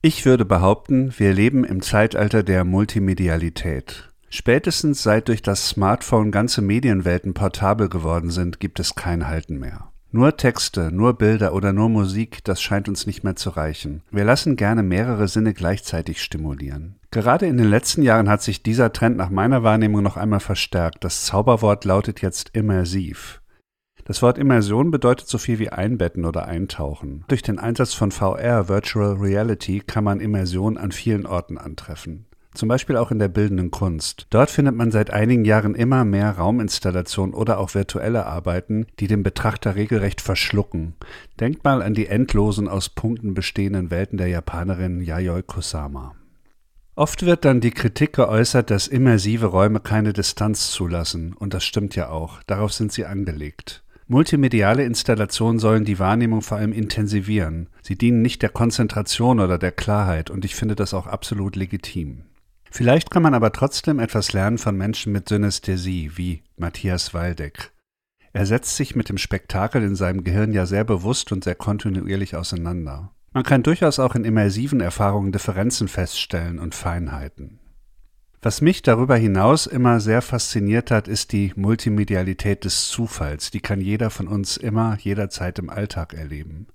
Ich 0.02 0.26
würde 0.26 0.46
behaupten, 0.46 1.14
wir 1.20 1.34
leben 1.34 1.64
im 1.66 1.84
Zeitalter 1.84 2.42
der 2.42 2.64
Multimedialität. 2.64 4.10
Spätestens 4.30 5.04
seit 5.04 5.28
durch 5.28 5.44
das 5.44 5.70
Smartphone 5.70 6.32
ganze 6.32 6.64
Medienwelten 6.64 7.36
portabel 7.36 7.90
geworden 7.90 8.32
sind, 8.32 8.60
gibt 8.60 8.80
es 8.80 8.96
kein 8.96 9.28
Halten 9.28 9.60
mehr. 9.60 9.89
Nur 10.12 10.38
Texte, 10.38 10.92
nur 10.92 11.14
Bilder 11.14 11.54
oder 11.54 11.72
nur 11.72 11.88
Musik, 11.88 12.44
das 12.44 12.64
scheint 12.64 12.90
uns 12.90 13.06
nicht 13.06 13.24
mehr 13.24 13.36
zu 13.36 13.52
reichen. 13.52 14.02
Wir 14.10 14.24
lassen 14.24 14.56
gerne 14.56 14.82
mehrere 14.82 15.28
Sinne 15.28 15.54
gleichzeitig 15.54 16.24
stimulieren. 16.24 16.96
Gerade 17.12 17.46
in 17.46 17.58
den 17.58 17.70
letzten 17.70 18.02
Jahren 18.02 18.28
hat 18.28 18.42
sich 18.42 18.64
dieser 18.64 18.92
Trend 18.92 19.18
nach 19.18 19.30
meiner 19.30 19.62
Wahrnehmung 19.62 20.02
noch 20.02 20.18
einmal 20.18 20.40
verstärkt. 20.40 21.04
Das 21.04 21.26
Zauberwort 21.26 21.86
lautet 21.86 22.24
jetzt 22.24 22.50
immersiv. 22.56 23.42
Das 24.06 24.24
Wort 24.24 24.40
Immersion 24.40 24.90
bedeutet 24.90 25.28
so 25.28 25.38
viel 25.38 25.60
wie 25.60 25.70
einbetten 25.70 26.26
oder 26.26 26.46
eintauchen. 26.48 27.24
Durch 27.28 27.44
den 27.44 27.60
Einsatz 27.60 27.94
von 27.94 28.10
VR, 28.10 28.68
Virtual 28.68 29.14
Reality, 29.14 29.82
kann 29.86 30.04
man 30.04 30.22
Immersion 30.22 30.80
an 30.80 30.92
vielen 30.92 31.28
Orten 31.28 31.60
antreffen 31.60 32.26
zum 32.54 32.68
Beispiel 32.70 32.98
auch 32.98 33.12
in 33.12 33.20
der 33.20 33.28
bildenden 33.28 33.72
Kunst. 33.72 34.28
Dort 34.30 34.50
findet 34.50 34.76
man 34.76 34.92
seit 34.92 35.12
einigen 35.12 35.46
Jahren 35.46 35.76
immer 35.76 36.06
mehr 36.06 36.32
Rauminstallationen 36.32 37.34
oder 37.34 37.60
auch 37.60 37.76
virtuelle 37.76 38.26
Arbeiten, 38.26 38.88
die 39.00 39.08
den 39.08 39.24
Betrachter 39.24 39.76
regelrecht 39.76 40.22
verschlucken. 40.22 40.96
Denkt 41.40 41.64
mal 41.64 41.82
an 41.82 41.94
die 41.94 42.08
endlosen 42.08 42.68
aus 42.68 42.90
Punkten 42.90 43.34
bestehenden 43.34 43.92
Welten 43.92 44.18
der 44.18 44.28
Japanerin 44.28 45.02
Yayoi 45.02 45.44
Kusama. 45.44 46.16
Oft 46.96 47.26
wird 47.26 47.46
dann 47.46 47.62
die 47.62 47.72
Kritik 47.72 48.14
geäußert, 48.14 48.70
dass 48.70 48.88
immersive 48.88 49.46
Räume 49.46 49.80
keine 49.80 50.12
Distanz 50.12 50.72
zulassen, 50.72 51.34
und 51.34 51.54
das 51.54 51.64
stimmt 51.64 51.96
ja 51.96 52.10
auch, 52.10 52.44
darauf 52.44 52.74
sind 52.74 52.92
sie 52.92 53.06
angelegt. 53.06 53.84
Multimediale 54.08 54.84
Installationen 54.84 55.60
sollen 55.60 55.86
die 55.86 56.00
Wahrnehmung 56.00 56.42
vor 56.42 56.58
allem 56.58 56.74
intensivieren. 56.74 57.70
Sie 57.84 57.96
dienen 57.96 58.22
nicht 58.22 58.42
der 58.42 58.50
Konzentration 58.50 59.40
oder 59.40 59.58
der 59.60 59.72
Klarheit, 59.72 60.30
und 60.30 60.44
ich 60.44 60.56
finde 60.56 60.76
das 60.76 60.94
auch 60.94 61.08
absolut 61.08 61.56
legitim. 61.56 62.24
Vielleicht 62.72 63.10
kann 63.12 63.24
man 63.24 63.34
aber 63.34 63.52
trotzdem 63.52 64.00
etwas 64.00 64.34
lernen 64.34 64.58
von 64.58 64.78
Menschen 64.78 65.12
mit 65.12 65.30
Synästhesie, 65.30 66.12
wie 66.16 66.44
Matthias 66.58 67.14
Waldeck. 67.14 67.72
Er 68.32 68.46
setzt 68.46 68.76
sich 68.76 68.96
mit 68.96 69.10
dem 69.10 69.18
Spektakel 69.18 69.84
in 69.84 69.96
seinem 69.96 70.24
Gehirn 70.24 70.54
ja 70.54 70.66
sehr 70.66 70.84
bewusst 70.84 71.32
und 71.32 71.44
sehr 71.44 71.56
kontinuierlich 71.56 72.36
auseinander. 72.36 73.12
Man 73.34 73.44
kann 73.44 73.64
durchaus 73.64 74.00
auch 74.00 74.16
in 74.16 74.24
immersiven 74.24 74.82
Erfahrungen 74.82 75.32
Differenzen 75.32 75.88
feststellen 75.88 76.60
und 76.60 76.76
Feinheiten. 76.76 77.60
Was 78.42 78.62
mich 78.62 78.82
darüber 78.82 79.18
hinaus 79.18 79.68
immer 79.68 80.00
sehr 80.00 80.22
fasziniert 80.22 80.92
hat, 80.92 81.08
ist 81.08 81.34
die 81.34 81.52
Multimedialität 81.56 82.64
des 82.64 82.88
Zufalls. 82.88 83.52
Die 83.52 83.60
kann 83.60 83.82
jeder 83.82 84.10
von 84.10 84.28
uns 84.28 84.56
immer, 84.56 84.98
jederzeit 84.98 85.60
im 85.60 85.70
Alltag 85.70 86.14
erleben. 86.14 86.68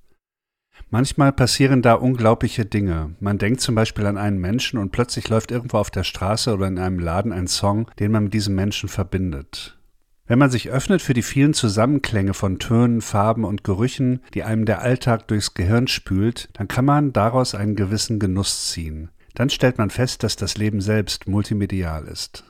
Manchmal 0.91 1.33
passieren 1.33 1.83
da 1.83 1.95
unglaubliche 1.95 2.65
Dinge. 2.65 3.17
Man 3.21 3.39
denkt 3.39 3.61
zum 3.61 3.75
Beispiel 3.75 4.07
an 4.07 4.17
einen 4.17 4.39
Menschen 4.39 4.79
und 4.79 4.93
plötzlich 4.93 5.29
läuft 5.29 5.51
irgendwo 5.51 5.79
auf 5.79 5.91
der 5.91 6.05
Straße 6.05 6.55
oder 6.55 6.69
in 6.69 6.79
einem 6.79 6.99
Laden 6.99 7.33
ein 7.33 7.49
Song, 7.49 7.91
den 7.99 8.13
man 8.13 8.25
mit 8.25 8.35
diesem 8.35 8.55
Menschen 8.55 8.89
verbindet. 8.89 9.79
Wenn 10.27 10.39
man 10.39 10.51
sich 10.51 10.71
öffnet 10.71 11.03
für 11.03 11.13
die 11.13 11.23
vielen 11.23 11.53
Zusammenklänge 11.53 12.33
von 12.33 12.59
Tönen, 12.59 13.03
Farben 13.03 13.45
und 13.45 13.63
Gerüchen, 13.63 14.21
die 14.33 14.43
einem 14.43 14.65
der 14.65 14.81
Alltag 14.81 15.29
durchs 15.29 15.53
Gehirn 15.53 15.87
spült, 15.87 16.49
dann 16.55 16.67
kann 16.67 16.87
man 16.87 17.13
daraus 17.13 17.55
einen 17.55 17.77
gewissen 17.77 18.19
Genuss 18.19 18.71
ziehen. 18.71 19.11
Dann 19.35 19.51
stellt 19.51 19.79
man 19.79 19.91
fest, 19.91 20.23
dass 20.23 20.37
das 20.37 20.57
Leben 20.57 20.81
selbst 20.81 21.29
multimedial 21.29 22.07
ist. 22.07 22.45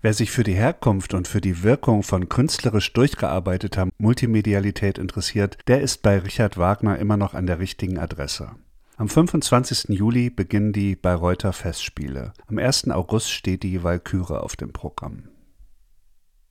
Wer 0.00 0.14
sich 0.14 0.30
für 0.30 0.44
die 0.44 0.54
Herkunft 0.54 1.12
und 1.12 1.26
für 1.26 1.40
die 1.40 1.64
Wirkung 1.64 2.04
von 2.04 2.28
künstlerisch 2.28 2.92
durchgearbeiteter 2.92 3.88
Multimedialität 3.98 4.96
interessiert, 4.96 5.58
der 5.66 5.80
ist 5.80 6.02
bei 6.02 6.18
Richard 6.18 6.56
Wagner 6.56 6.98
immer 6.98 7.16
noch 7.16 7.34
an 7.34 7.46
der 7.46 7.58
richtigen 7.58 7.98
Adresse. 7.98 8.52
Am 8.96 9.08
25. 9.08 9.96
Juli 9.96 10.30
beginnen 10.30 10.72
die 10.72 10.94
Bayreuther 10.94 11.52
Festspiele. 11.52 12.32
Am 12.46 12.58
1. 12.58 12.90
August 12.90 13.32
steht 13.32 13.64
die 13.64 13.82
Walküre 13.82 14.42
auf 14.44 14.54
dem 14.54 14.72
Programm. 14.72 15.30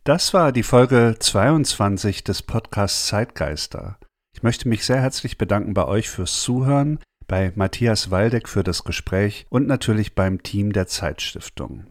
Das 0.04 0.34
war 0.34 0.52
die 0.52 0.64
Folge 0.64 1.16
22 1.18 2.26
des 2.26 2.42
Podcasts 2.42 3.08
Zeitgeister. 3.08 3.98
Ich 4.34 4.44
möchte 4.44 4.68
mich 4.68 4.86
sehr 4.86 5.02
herzlich 5.02 5.38
bedanken 5.38 5.74
bei 5.74 5.86
euch 5.86 6.10
fürs 6.10 6.42
Zuhören, 6.42 7.00
bei 7.28 7.54
Matthias 7.56 8.12
Waldeck 8.12 8.50
für 8.50 8.64
das 8.64 8.84
Gespräch 8.84 9.46
und 9.50 9.68
natürlich 9.68 10.16
beim 10.16 10.44
Team 10.44 10.74
der 10.74 10.88
Zeitstiftung. 10.88 11.86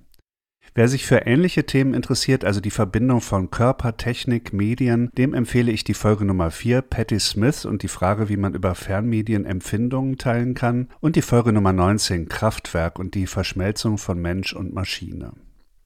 Wer 0.77 0.89
sich 0.89 1.07
für 1.07 1.21
ähnliche 1.21 1.65
Themen 1.65 1.95
interessiert, 1.95 2.45
also 2.45 2.61
die 2.61 2.71
Verbindung 2.71 3.23
von 3.23 3.51
Körper, 3.51 3.97
Technik, 3.97 4.53
Medien, 4.53 5.11
dem 5.17 5.33
empfehle 5.33 5.73
ich 5.73 5.85
die 5.85 5.95
Folge 5.95 6.27
Nummer 6.27 6.51
4, 6.51 6.83
Patty 6.83 7.19
Smith 7.19 7.65
und 7.65 7.83
die 7.83 7.89
Frage, 7.89 8.29
wie 8.29 8.37
man 8.37 8.53
über 8.53 8.75
Fernmedien 8.75 9.47
Empfindungen 9.47 10.19
teilen 10.19 10.53
kann, 10.53 10.91
und 11.01 11.17
die 11.17 11.23
Folge 11.23 11.55
Nummer 11.55 11.73
19, 11.73 12.29
Kraftwerk 12.29 12.99
und 12.99 13.15
die 13.15 13.27
Verschmelzung 13.27 13.97
von 13.97 14.21
Mensch 14.21 14.53
und 14.53 14.75
Maschine. 14.75 15.33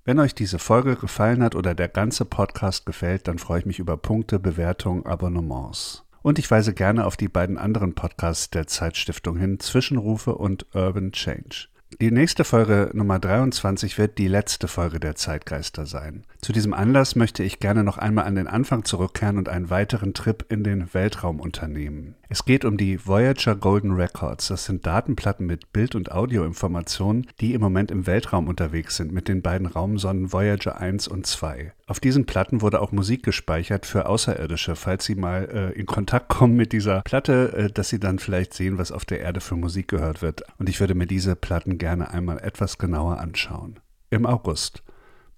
Wenn 0.05 0.19
euch 0.19 0.35
diese 0.35 0.59
Folge 0.59 0.97
gefallen 0.97 1.45
hat 1.45 1.55
oder 1.55 1.77
der 1.77 1.89
ganze 1.89 2.25
Podcast 2.25 2.85
gefällt, 2.85 3.29
dann 3.29 3.39
freue 3.39 3.61
ich 3.61 3.67
mich 3.67 3.79
über 3.79 3.97
Punkte, 3.97 4.41
Bewertungen, 4.41 5.07
Abonnements. 5.07 6.05
Und 6.23 6.41
ich 6.41 6.51
weise 6.51 6.75
gerne 6.75 7.07
auf 7.07 7.17
die 7.17 7.29
beiden 7.29 7.59
anderen 7.59 7.95
Podcasts 7.95 8.51
der 8.51 8.67
Zeitstiftung 8.67 9.37
hin, 9.37 9.61
Zwischenrufe 9.61 10.35
und 10.35 10.67
Urban 10.75 11.13
Change. 11.13 11.69
Die 12.01 12.11
nächste 12.11 12.45
Folge 12.45 12.89
Nummer 12.95 13.19
23 13.19 13.99
wird 13.99 14.17
die 14.17 14.27
letzte 14.27 14.69
Folge 14.69 14.99
der 15.01 15.17
Zeitgeister 15.17 15.85
sein. 15.85 16.25
Zu 16.43 16.53
diesem 16.55 16.73
Anlass 16.73 17.17
möchte 17.17 17.43
ich 17.43 17.61
gerne 17.61 17.85
noch 17.85 17.99
einmal 17.99 18.25
an 18.25 18.35
den 18.35 18.47
Anfang 18.47 18.85
zurückkehren 18.85 19.37
und 19.37 19.51
einen 19.51 19.69
weiteren 19.69 20.15
Trip 20.15 20.47
in 20.49 20.65
den 20.65 20.95
Weltraum 20.95 21.39
unternehmen. 21.39 22.15
Es 22.31 22.47
geht 22.47 22.65
um 22.65 22.79
die 22.79 23.07
Voyager 23.07 23.55
Golden 23.55 23.93
Records. 23.93 24.49
Das 24.49 24.65
sind 24.65 24.87
Datenplatten 24.87 25.45
mit 25.45 25.71
Bild- 25.75 25.95
und 25.95 26.13
Audioinformationen, 26.13 27.27
die 27.41 27.53
im 27.53 27.61
Moment 27.61 27.91
im 27.91 28.07
Weltraum 28.07 28.49
unterwegs 28.49 28.97
sind 28.97 29.13
mit 29.13 29.29
den 29.29 29.43
beiden 29.43 29.67
Raumsonden 29.67 30.33
Voyager 30.33 30.81
1 30.81 31.09
und 31.09 31.27
2. 31.27 31.75
Auf 31.87 32.01
diesen 32.01 32.25
Platten 32.25 32.63
wurde 32.63 32.81
auch 32.81 32.93
Musik 32.93 33.23
gespeichert 33.23 33.85
für 33.85 34.07
Außerirdische, 34.07 34.77
falls 34.77 35.05
sie 35.05 35.17
mal 35.17 35.49
äh, 35.53 35.79
in 35.79 35.85
Kontakt 35.85 36.29
kommen 36.29 36.57
mit 36.57 36.73
dieser 36.73 37.03
Platte, 37.03 37.53
äh, 37.53 37.71
dass 37.71 37.91
sie 37.91 38.01
dann 38.01 38.19
vielleicht 38.19 38.55
sehen, 38.55 38.79
was 38.79 38.93
auf 38.93 39.05
der 39.05 39.21
Erde 39.21 39.41
für 39.41 39.57
Musik 39.57 39.89
gehört 39.89 40.23
wird. 40.23 40.45
Und 40.59 40.71
ich 40.71 40.81
würde 40.81 40.95
mir 40.95 41.07
diese 41.07 41.37
Platten 41.37 41.77
gerne 41.77 42.11
einmal 42.11 42.39
etwas 42.39 42.79
genauer 42.79 43.19
anschauen. 43.19 43.79
Im 44.09 44.25
August. 44.25 44.83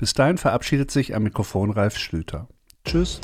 Bis 0.03 0.15
dahin 0.15 0.37
verabschiedet 0.37 0.91
sich 0.91 1.15
am 1.15 1.23
Mikrofon 1.23 1.71
Ralf 1.71 1.97
Schlüter. 1.97 2.49
Tschüss. 2.85 3.21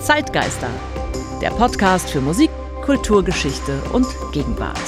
Zeitgeister, 0.00 0.70
der 1.42 1.50
Podcast 1.50 2.10
für 2.10 2.20
Musik, 2.20 2.50
Kulturgeschichte 2.84 3.82
und 3.92 4.06
Gegenwart. 4.32 4.78